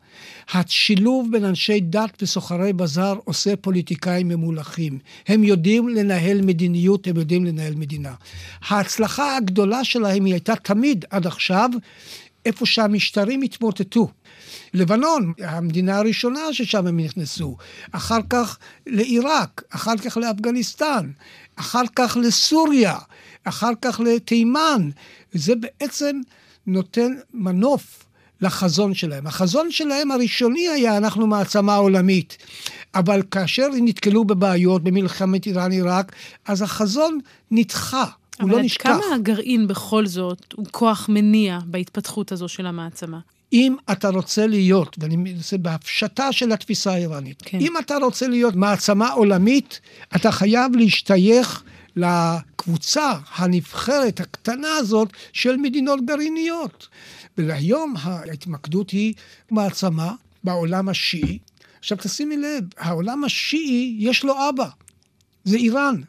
השילוב 0.53 1.27
בין 1.31 1.45
אנשי 1.45 1.79
דת 1.79 2.23
וסוחרי 2.23 2.73
בזאר 2.73 3.15
עושה 3.25 3.55
פוליטיקאים 3.55 4.27
ממולחים. 4.27 4.99
הם 5.27 5.43
יודעים 5.43 5.89
לנהל 5.89 6.41
מדיניות, 6.41 7.07
הם 7.07 7.17
יודעים 7.17 7.45
לנהל 7.45 7.75
מדינה. 7.75 8.13
ההצלחה 8.67 9.37
הגדולה 9.37 9.83
שלהם 9.83 10.25
היא 10.25 10.33
הייתה 10.33 10.55
תמיד 10.55 11.05
עד 11.09 11.27
עכשיו 11.27 11.69
איפה 12.45 12.65
שהמשטרים 12.65 13.41
התמוטטו. 13.41 14.07
לבנון, 14.73 15.33
המדינה 15.43 15.97
הראשונה 15.97 16.53
ששם 16.53 16.87
הם 16.87 16.99
נכנסו, 16.99 17.57
אחר 17.91 18.19
כך 18.29 18.57
לעיראק, 18.87 19.61
אחר 19.69 19.97
כך 19.97 20.17
לאפגניסטן, 20.17 21.11
אחר 21.55 21.83
כך 21.95 22.17
לסוריה, 22.21 22.97
אחר 23.43 23.71
כך 23.81 23.99
לתימן. 23.99 24.89
זה 25.31 25.53
בעצם 25.55 26.21
נותן 26.67 27.11
מנוף 27.33 28.03
לחזון 28.41 28.93
שלהם. 28.93 29.27
החזון 29.27 29.71
שלהם 29.71 30.11
הראשוני 30.11 30.67
היה, 30.67 30.97
אנחנו 30.97 31.27
מעצמה 31.27 31.75
עולמית. 31.75 32.37
אבל 32.95 33.21
כאשר 33.31 33.67
נתקלו 33.81 34.25
בבעיות 34.25 34.83
במלחמת 34.83 35.45
איראן-עיראק, 35.45 36.11
אז 36.45 36.61
החזון 36.61 37.19
נדחה. 37.51 38.05
הוא 38.39 38.49
לא 38.49 38.61
נשכח. 38.61 38.89
אבל 38.89 39.01
כמה 39.01 39.15
הגרעין 39.15 39.67
בכל 39.67 40.05
זאת 40.05 40.53
הוא 40.55 40.65
כוח 40.71 41.09
מניע 41.09 41.59
בהתפתחות 41.65 42.31
הזו 42.31 42.47
של 42.47 42.65
המעצמה? 42.65 43.19
אם 43.53 43.75
אתה 43.91 44.09
רוצה 44.09 44.47
להיות, 44.47 44.95
ואני 44.99 45.15
מנסה 45.15 45.57
בהפשטה 45.57 46.31
של 46.31 46.51
התפיסה 46.51 46.93
האיראנית, 46.93 47.41
כן. 47.45 47.59
אם 47.59 47.77
אתה 47.77 47.97
רוצה 47.97 48.27
להיות 48.27 48.55
מעצמה 48.55 49.09
עולמית, 49.09 49.79
אתה 50.15 50.31
חייב 50.31 50.75
להשתייך 50.75 51.63
לקבוצה 51.95 53.13
הנבחרת 53.35 54.19
הקטנה 54.19 54.75
הזאת 54.75 55.09
של 55.33 55.57
מדינות 55.57 56.05
גרעיניות. 56.05 56.87
והיום 57.37 57.93
ההתמקדות 58.01 58.89
היא 58.89 59.13
מעצמה 59.51 60.13
בעולם 60.43 60.89
השיעי. 60.89 61.39
עכשיו 61.79 61.97
תשימי 62.01 62.37
לב, 62.37 62.63
העולם 62.77 63.23
השיעי 63.23 63.95
יש 63.99 64.23
לו 64.23 64.49
אבא, 64.49 64.67
זה 65.43 65.57
איראן. 65.57 66.01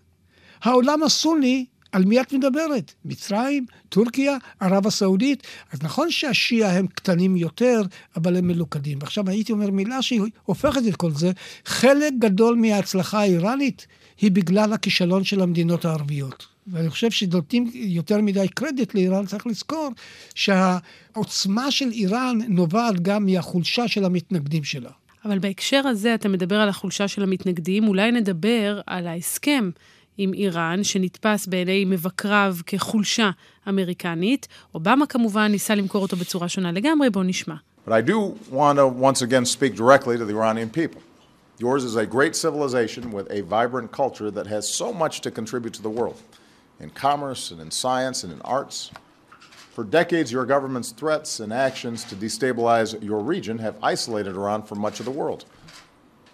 העולם 0.62 1.02
הסוני 1.02 1.66
על 1.92 2.05
מי 2.05 2.20
את 2.20 2.33
מדברת? 2.33 2.92
מצרים, 3.05 3.66
טורקיה, 3.88 4.37
ערב 4.61 4.87
הסעודית? 4.87 5.42
אז 5.72 5.83
נכון 5.83 6.11
שהשיעה 6.11 6.78
הם 6.78 6.87
קטנים 6.87 7.37
יותר, 7.37 7.83
אבל 8.16 8.37
הם 8.37 8.46
מלוכדים. 8.46 8.98
ועכשיו 9.00 9.31
הייתי 9.31 9.52
אומר 9.52 9.70
מילה 9.70 10.02
שהיא 10.02 10.20
הופכת 10.44 10.81
את 10.88 10.96
כל 10.96 11.11
זה, 11.11 11.33
חלק 11.64 12.12
גדול 12.18 12.57
מההצלחה 12.57 13.20
האיראנית 13.20 13.87
היא 14.20 14.31
בגלל 14.31 14.72
הכישלון 14.72 15.24
של 15.24 15.40
המדינות 15.40 15.85
הערביות. 15.85 16.46
ואני 16.66 16.90
חושב 16.90 17.11
שנותנים 17.11 17.70
יותר 17.74 18.20
מדי 18.20 18.48
קרדיט 18.48 18.94
לאיראן, 18.94 19.26
צריך 19.26 19.46
לזכור 19.46 19.90
שהעוצמה 20.35 21.70
של 21.70 21.90
איראן 21.90 22.38
נובעת 22.48 23.00
גם 23.00 23.26
מהחולשה 23.26 23.88
של 23.88 24.05
המתנגדים 24.05 24.64
שלה. 24.64 24.90
אבל 25.24 25.38
בהקשר 25.38 25.87
הזה, 25.87 26.14
אתה 26.14 26.28
מדבר 26.28 26.57
על 26.57 26.68
החולשה 26.68 27.09
של 27.09 27.22
המתנגדים, 27.22 27.88
אולי 27.88 28.12
נדבר 28.12 28.81
על 28.87 29.07
ההסכם 29.07 29.70
עם 30.17 30.34
איראן, 30.34 30.84
שנתפס 30.84 31.47
בעיני 31.47 31.86
מבקריו 31.86 32.56
כחולשה 32.65 33.30
אמריקנית. 33.69 34.47
אובמה 34.76 35.06
כמובן 35.06 35.52
ניסה 35.52 35.76
למכור 35.76 36.02
אותו 36.02 36.15
בצורה 36.15 36.50
שונה 36.50 36.71
לגמרי, 36.71 37.10
בואו 37.10 37.23
נשמע. 37.23 37.56
But 37.86 37.93
I 37.93 38.02
do 38.02 38.38
want 38.52 38.78
to 38.80 38.88
once 38.88 39.21
again 39.21 39.45
speak 39.45 39.73
directly 39.76 40.17
to 40.17 40.26
the 40.26 40.34
Iranian 40.34 40.69
people. 40.69 41.02
Yours 41.58 41.84
is 41.86 41.95
a 41.95 42.06
great 42.06 42.36
civilization 42.36 43.12
with 43.12 43.32
a 43.32 43.41
vibrant 43.41 43.91
culture 43.91 44.30
that 44.30 44.45
has 44.47 44.67
so 44.67 44.91
much 44.91 45.21
to 45.21 45.32
contribute 45.32 45.73
to 45.73 45.82
the 45.82 45.89
world 45.89 46.19
in 46.80 46.89
commerce 46.89 47.50
and 47.52 47.60
in 47.62 47.71
science 47.71 48.23
and 48.23 48.32
in 48.34 48.41
arts. 48.41 48.91
For 49.73 49.84
decades, 49.84 50.32
your 50.32 50.45
government's 50.45 50.91
threats 50.91 51.39
and 51.39 51.54
actions 51.54 52.04
to 52.10 52.15
destabilize 52.15 53.02
your 53.02 53.21
region 53.21 53.60
have 53.60 53.76
isolated 53.82 54.36
Iran 54.36 54.63
from 54.63 54.80
much 54.80 55.00
of 55.00 55.06
the 55.06 55.12
world. 55.12 55.45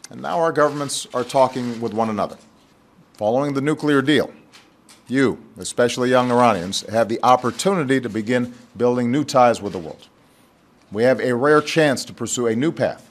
And 0.09 0.21
now 0.21 0.39
our 0.39 0.51
governments 0.51 1.07
are 1.13 1.23
talking 1.23 1.79
with 1.79 1.93
one 1.93 2.09
another. 2.09 2.37
Following 3.17 3.53
the 3.53 3.61
nuclear 3.61 4.01
deal, 4.01 4.31
you, 5.07 5.37
especially 5.57 6.09
young 6.09 6.31
Iranians, 6.31 6.81
have 6.89 7.07
the 7.09 7.19
opportunity 7.23 8.01
to 8.01 8.09
begin 8.09 8.53
building 8.75 9.11
new 9.11 9.23
ties 9.23 9.61
with 9.61 9.73
the 9.73 9.79
world. 9.79 10.07
We 10.91 11.03
have 11.03 11.19
a 11.19 11.33
rare 11.35 11.61
chance 11.61 12.05
to 12.05 12.13
pursue 12.13 12.47
a 12.47 12.55
new 12.55 12.71
path 12.71 13.03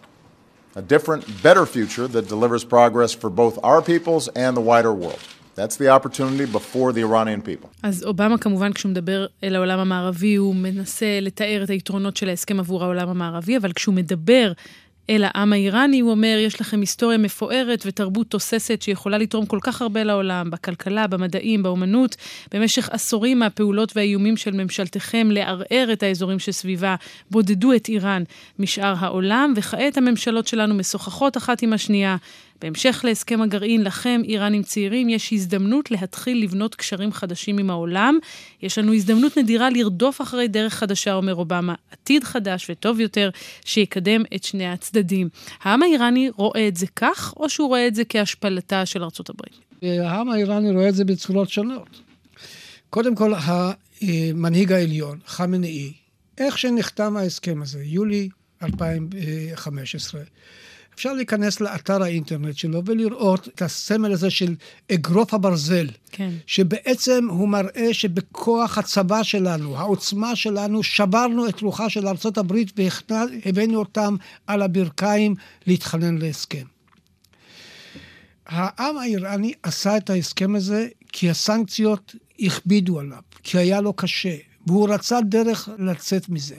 a 0.74 0.83
different, 0.83 1.22
better 1.42 1.66
future 1.66 2.07
that 2.09 2.28
delivers 2.28 2.64
progress 2.64 3.12
for 3.12 3.31
both 3.31 3.59
our 3.62 3.83
peoples 3.83 4.28
and 4.28 4.57
the 4.57 4.61
wider 4.61 4.92
world. 4.92 5.22
That's 5.55 5.76
the 5.76 5.88
opportunity 5.88 6.46
before 6.46 6.92
the 6.92 7.02
Iranian 7.02 7.42
people. 7.42 7.68
אז 7.83 8.05
אובמה 8.05 8.38
כמובן 8.38 8.72
כשהוא 8.72 8.90
מדבר 8.90 9.26
אל 9.44 9.57
העולם 9.57 9.78
המערבי 9.78 10.35
הוא 10.35 10.55
מנסה 10.55 11.20
לתאר 11.20 11.61
את 11.64 11.70
היתרונות 11.70 12.16
של 12.16 12.28
ההסכם 12.28 12.61
עבור 12.61 12.85
העולם 12.85 13.09
המערבי, 13.09 13.57
אבל 13.57 13.72
כשהוא 13.72 13.94
מדבר 13.94 14.52
אל 15.10 15.24
העם 15.24 15.54
האיראני, 15.54 16.00
הוא 16.00 16.12
אומר, 16.12 16.38
יש 16.39 16.62
לכם 16.62 16.80
היסטוריה 16.80 17.17
מפוארת 17.17 17.84
ותרבות 17.86 18.28
תוססת 18.28 18.82
שיכולה 18.82 19.17
לתרום 19.17 19.46
כל 19.46 19.60
כך 19.62 19.82
הרבה 19.82 20.04
לעולם, 20.04 20.50
בכלכלה, 20.50 21.08
במדעים, 21.08 21.63
באומנות. 21.63 22.15
במשך 22.54 22.89
עשורים 22.89 23.39
מהפעולות 23.39 23.91
והאיומים 23.96 24.38
של 24.38 24.52
ממשלתכם 24.52 25.32
לערער 25.32 25.89
את 25.93 26.04
האזורים 26.04 26.39
שסביבה, 26.39 26.96
בודדו 27.32 27.74
את 27.74 27.89
איראן 27.89 28.24
משאר 28.60 28.93
העולם, 29.00 29.54
וכעת 29.56 29.98
הממשלות 29.98 30.48
שלנו 30.48 30.76
משוחחות 30.76 31.38
אחת 31.38 31.62
עם 31.62 31.74
השנייה. 31.74 32.17
בהמשך 32.62 33.02
להסכם 33.04 33.41
הגרעין, 33.41 33.84
לכם, 33.84 34.22
איראנים 34.24 34.63
צעירים, 34.63 35.10
יש 35.10 35.34
הזדמנות 35.34 35.91
להתחיל 35.91 36.43
לבנות 36.43 36.76
קשרים 36.76 37.13
חדשים 37.13 37.58
עם 37.58 37.70
העולם. 37.70 38.17
יש 38.62 38.78
לנו 38.78 38.93
הזדמנות 38.93 39.38
נדירה 39.38 39.70
לרדוף 39.70 40.22
אחרי 40.22 40.48
דרך 40.48 40.74
חדשה, 40.74 41.13
אומר 41.13 41.36
אובמה, 41.36 41.76
עתיד 41.91 42.24
חדש 42.24 42.70
וטוב 42.70 43.00
יותר, 43.00 43.30
שיקדם 43.65 44.24
את 44.36 44.43
שני 44.43 44.67
הצדדים. 44.67 44.96
העם 45.62 45.83
האיראני 45.83 46.29
רואה 46.29 46.67
את 46.67 46.77
זה 46.77 46.86
כך, 46.95 47.33
או 47.38 47.49
שהוא 47.49 47.67
רואה 47.67 47.88
את 47.88 47.95
זה 47.95 48.05
כהשפלתה 48.10 48.86
של 48.86 49.03
ארצות 49.03 49.29
הברית? 49.29 49.60
העם 49.81 50.29
האיראני 50.29 50.71
רואה 50.71 50.89
את 50.89 50.95
זה 50.95 51.05
בצורות 51.05 51.49
שונות. 51.49 52.01
קודם 52.89 53.15
כל, 53.15 53.33
המנהיג 54.01 54.71
העליון, 54.71 55.19
חמנאי, 55.25 55.93
איך 56.38 56.57
שנחתם 56.57 57.17
ההסכם 57.17 57.62
הזה, 57.62 57.83
יולי 57.83 58.29
2015, 58.63 60.21
אפשר 60.97 61.13
להיכנס 61.13 61.62
לאתר 61.62 62.03
האינטרנט 62.03 62.57
שלו 62.57 62.81
ולראות 62.86 63.47
את 63.47 63.62
הסמל 63.62 64.12
הזה 64.12 64.29
של 64.29 64.55
אגרוף 64.93 65.33
הברזל. 65.33 65.88
כן. 66.12 66.29
שבעצם 66.45 67.27
הוא 67.29 67.49
מראה 67.49 67.93
שבכוח 67.93 68.77
הצבא 68.77 69.23
שלנו, 69.23 69.77
העוצמה 69.77 70.36
שלנו, 70.36 70.83
שברנו 70.83 71.49
את 71.49 71.62
רוחה 71.62 71.89
של 71.89 72.07
ארה"ב 72.07 72.55
והבאנו 73.45 73.79
אותם 73.79 74.15
על 74.47 74.62
הברכיים 74.62 75.36
להתחנן 75.67 76.17
להסכם. 76.17 76.65
העם 78.45 78.97
האיראני 78.97 79.53
עשה 79.63 79.97
את 79.97 80.10
ההסכם 80.10 80.55
הזה 80.55 80.88
כי 81.12 81.29
הסנקציות 81.29 82.15
הכבידו 82.39 82.99
עליו, 82.99 83.21
כי 83.43 83.57
היה 83.57 83.81
לו 83.81 83.93
קשה, 83.93 84.36
והוא 84.67 84.89
רצה 84.89 85.21
דרך 85.21 85.69
לצאת 85.77 86.29
מזה. 86.29 86.55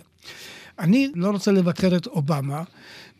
אני 0.79 1.09
לא 1.14 1.31
רוצה 1.31 1.53
לבקר 1.53 1.96
את 1.96 2.07
אובמה, 2.07 2.62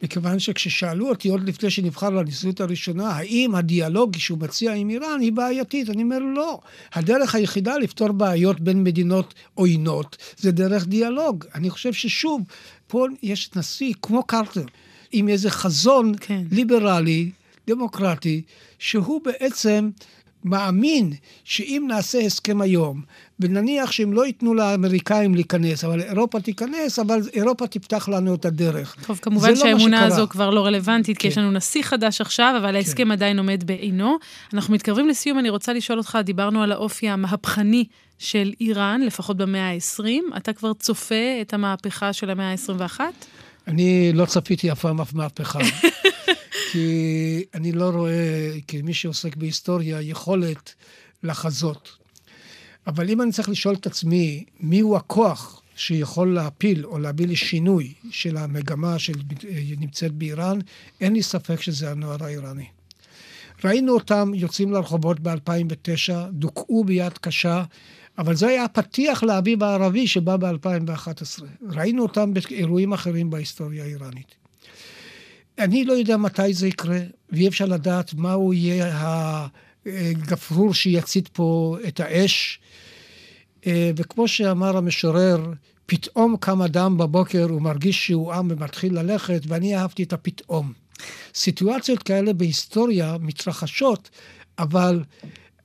מכיוון 0.02 0.38
שכששאלו 0.38 1.08
אותי 1.08 1.28
עוד 1.28 1.48
לפני 1.48 1.70
שנבחר 1.70 2.11
לנשיאות 2.11 2.61
הראשונה, 2.61 3.11
האם 3.11 3.54
הדיאלוג 3.54 4.16
שהוא 4.16 4.38
מציע 4.38 4.72
עם 4.72 4.90
איראן 4.90 5.20
היא 5.20 5.32
בעייתית? 5.32 5.90
אני 5.90 6.02
אומר, 6.02 6.18
לא. 6.18 6.61
הדרך 6.92 7.34
היחידה 7.34 7.78
לפתור 7.78 8.12
בעיות 8.12 8.61
בין 8.61 8.84
מדינות 8.84 9.34
עוינות 9.54 10.16
זה 10.37 10.52
דרך 10.52 10.87
דיאלוג. 10.87 11.44
אני 11.54 11.70
חושב 11.70 11.92
ששוב, 11.92 12.42
פה 12.87 13.06
יש 13.22 13.50
נשיא 13.56 13.94
כמו 14.02 14.22
קרטר, 14.22 14.64
עם 15.12 15.28
איזה 15.28 15.50
חזון 15.50 16.12
כן. 16.20 16.42
ליברלי, 16.50 17.30
דמוקרטי, 17.66 18.42
שהוא 18.78 19.20
בעצם 19.24 19.90
מאמין 20.44 21.12
שאם 21.44 21.85
נעשה 21.88 22.18
הסכם 22.18 22.61
היום, 22.61 23.03
ונניח 23.40 23.92
שהם 23.92 24.12
לא 24.12 24.27
ייתנו 24.27 24.55
לאמריקאים 24.55 25.35
להיכנס, 25.35 25.85
אבל 25.85 26.01
אירופה 26.01 26.40
תיכנס, 26.40 26.98
אבל 26.98 27.20
אירופה 27.33 27.66
תפתח 27.66 28.09
לנו 28.09 28.35
את 28.35 28.44
הדרך. 28.44 28.96
טוב, 29.07 29.18
כמובן 29.22 29.51
לא 29.51 29.57
שהאמונה 29.57 30.05
הזו 30.05 30.29
כבר 30.29 30.51
לא 30.51 30.66
רלוונטית, 30.66 31.16
כן. 31.16 31.20
כי 31.22 31.29
יש 31.29 31.38
לנו 31.38 31.51
נשיא 31.51 31.83
חדש 31.83 32.20
עכשיו, 32.20 32.55
אבל 32.59 32.68
כן. 32.68 32.74
ההסכם 32.74 33.11
עדיין 33.11 33.38
עומד 33.38 33.64
בעינו. 33.66 34.16
אנחנו 34.55 34.74
מתקרבים 34.74 35.09
לסיום, 35.09 35.38
אני 35.38 35.51
רוצה 35.51 35.72
לשאול 35.72 35.98
אותך, 35.98 36.18
דיברנו 36.24 36.62
על 36.62 36.72
האופי 36.72 37.09
המהפכני 37.09 37.85
של 38.18 38.53
איראן, 38.61 39.01
לפחות 39.01 39.37
במאה 39.37 39.70
ה-20. 39.70 40.37
אתה 40.37 40.53
כבר 40.53 40.72
צופה 40.72 41.40
את 41.40 41.55
המהפכה 41.55 42.12
של 42.12 42.31
המאה 42.31 42.51
ה-21? 42.51 43.01
אני 43.68 44.12
לא 44.14 44.24
צפיתי 44.24 44.72
אף 44.72 44.81
פעם 44.81 45.01
אף 45.01 45.14
מהפכה. 45.14 45.59
כי 46.72 47.44
אני 47.54 47.72
לא 47.72 47.90
רואה, 47.90 48.50
כמי 48.68 48.94
שעוסק 48.94 49.37
בהיסטוריה, 49.37 50.02
יכולת 50.02 50.74
לחזות. 51.22 51.96
אבל 52.87 53.11
אם 53.11 53.22
אני 53.22 53.33
צריך 53.33 53.48
לשאול 53.48 53.74
את 53.74 53.87
עצמי, 53.87 54.44
מיהו 54.61 54.96
הכוח 54.96 55.62
שיכול 55.76 56.35
להפיל 56.35 56.87
או 56.87 56.98
להביא 56.98 57.26
לשינוי 57.26 57.94
של 58.11 58.37
המגמה 58.37 58.98
שנמצאת 58.98 60.12
באיראן, 60.12 60.59
אין 61.00 61.12
לי 61.12 61.22
ספק 61.22 61.61
שזה 61.61 61.90
הנוער 61.90 62.24
האיראני. 62.24 62.66
ראינו 63.64 63.94
אותם 63.94 64.33
יוצאים 64.35 64.72
לרחובות 64.72 65.20
ב-2009, 65.20 66.12
דוכאו 66.33 66.85
ביד 66.85 67.18
קשה, 67.18 67.64
אבל 68.18 68.37
זה 68.37 68.46
היה 68.46 68.64
הפתיח 68.64 69.22
לאביב 69.22 69.62
הערבי 69.62 70.07
שבא 70.07 70.37
ב-2011. 70.37 71.42
ראינו 71.70 72.02
אותם 72.02 72.35
באירועים 72.35 72.92
אחרים 72.92 73.31
בהיסטוריה 73.31 73.85
האיראנית. 73.85 74.38
אני 75.59 75.85
לא 75.85 75.92
יודע 75.92 76.16
מתי 76.16 76.55
זה 76.55 76.68
יקרה, 76.68 76.99
ואי 77.31 77.49
אפשר 77.49 77.64
לדעת 77.64 78.14
מהו 78.14 78.53
יהיה 78.53 78.97
הגפרור 79.87 80.75
שיצית 80.75 81.29
פה 81.29 81.77
את 81.88 82.01
האש. 82.01 82.61
אה, 83.66 83.90
וכמו 83.97 84.29
שאמר 84.29 84.77
המשורר, 84.77 85.53
פתאום 85.87 86.37
קם 86.40 86.62
אדם 86.62 86.99
בבוקר, 86.99 87.47
הוא 87.51 87.62
מרגיש 87.62 88.07
שהוא 88.07 88.33
עם 88.33 88.49
ומתחיל 88.51 88.99
ללכת, 88.99 89.40
ואני 89.47 89.77
אהבתי 89.77 90.03
את 90.03 90.12
הפתאום. 90.12 90.73
סיטואציות 91.35 92.03
כאלה 92.03 92.33
בהיסטוריה 92.33 93.16
מתרחשות, 93.21 94.11
אבל 94.59 95.03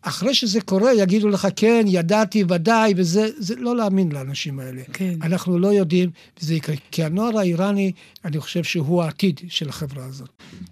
אחרי 0.03 0.33
שזה 0.33 0.61
קורה, 0.61 0.93
יגידו 0.93 1.29
לך, 1.29 1.47
כן, 1.55 1.83
ידעתי, 1.87 2.43
ודאי, 2.49 2.93
וזה 2.97 3.27
זה 3.37 3.55
לא 3.57 3.75
להאמין 3.75 4.11
לאנשים 4.11 4.59
האלה. 4.59 4.81
כן. 4.93 5.13
אנחנו 5.21 5.59
לא 5.59 5.67
יודעים, 5.67 6.09
וזה 6.41 6.55
יקרה. 6.55 6.75
כי 6.91 7.03
הנוער 7.03 7.37
האיראני, 7.37 7.91
אני 8.25 8.39
חושב 8.39 8.63
שהוא 8.63 9.03
העתיד 9.03 9.39
של 9.47 9.69
החברה 9.69 10.05
הזאת. 10.05 10.29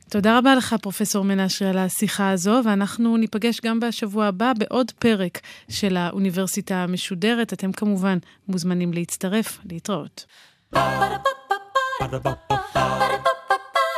תודה 0.10 0.38
רבה 0.38 0.56
לך, 0.56 0.76
פרופסור 0.82 1.26
מנשרי, 1.26 1.70
על 1.70 1.78
השיחה 1.78 2.30
הזו, 2.30 2.62
ואנחנו 2.66 3.18
ניפגש 3.18 3.62
גם 3.62 3.80
בשבוע 3.80 4.26
הבא 4.26 4.52
בעוד 4.58 4.92
פרק 4.92 5.40
של 5.70 5.98
האוניברסיטה 5.98 6.76
המשודרת. 6.76 7.54
אתם 7.54 7.72
כמובן 7.72 8.18
מוזמנים 8.48 8.94
להצטרף. 8.94 9.60
להתראות. 9.70 10.26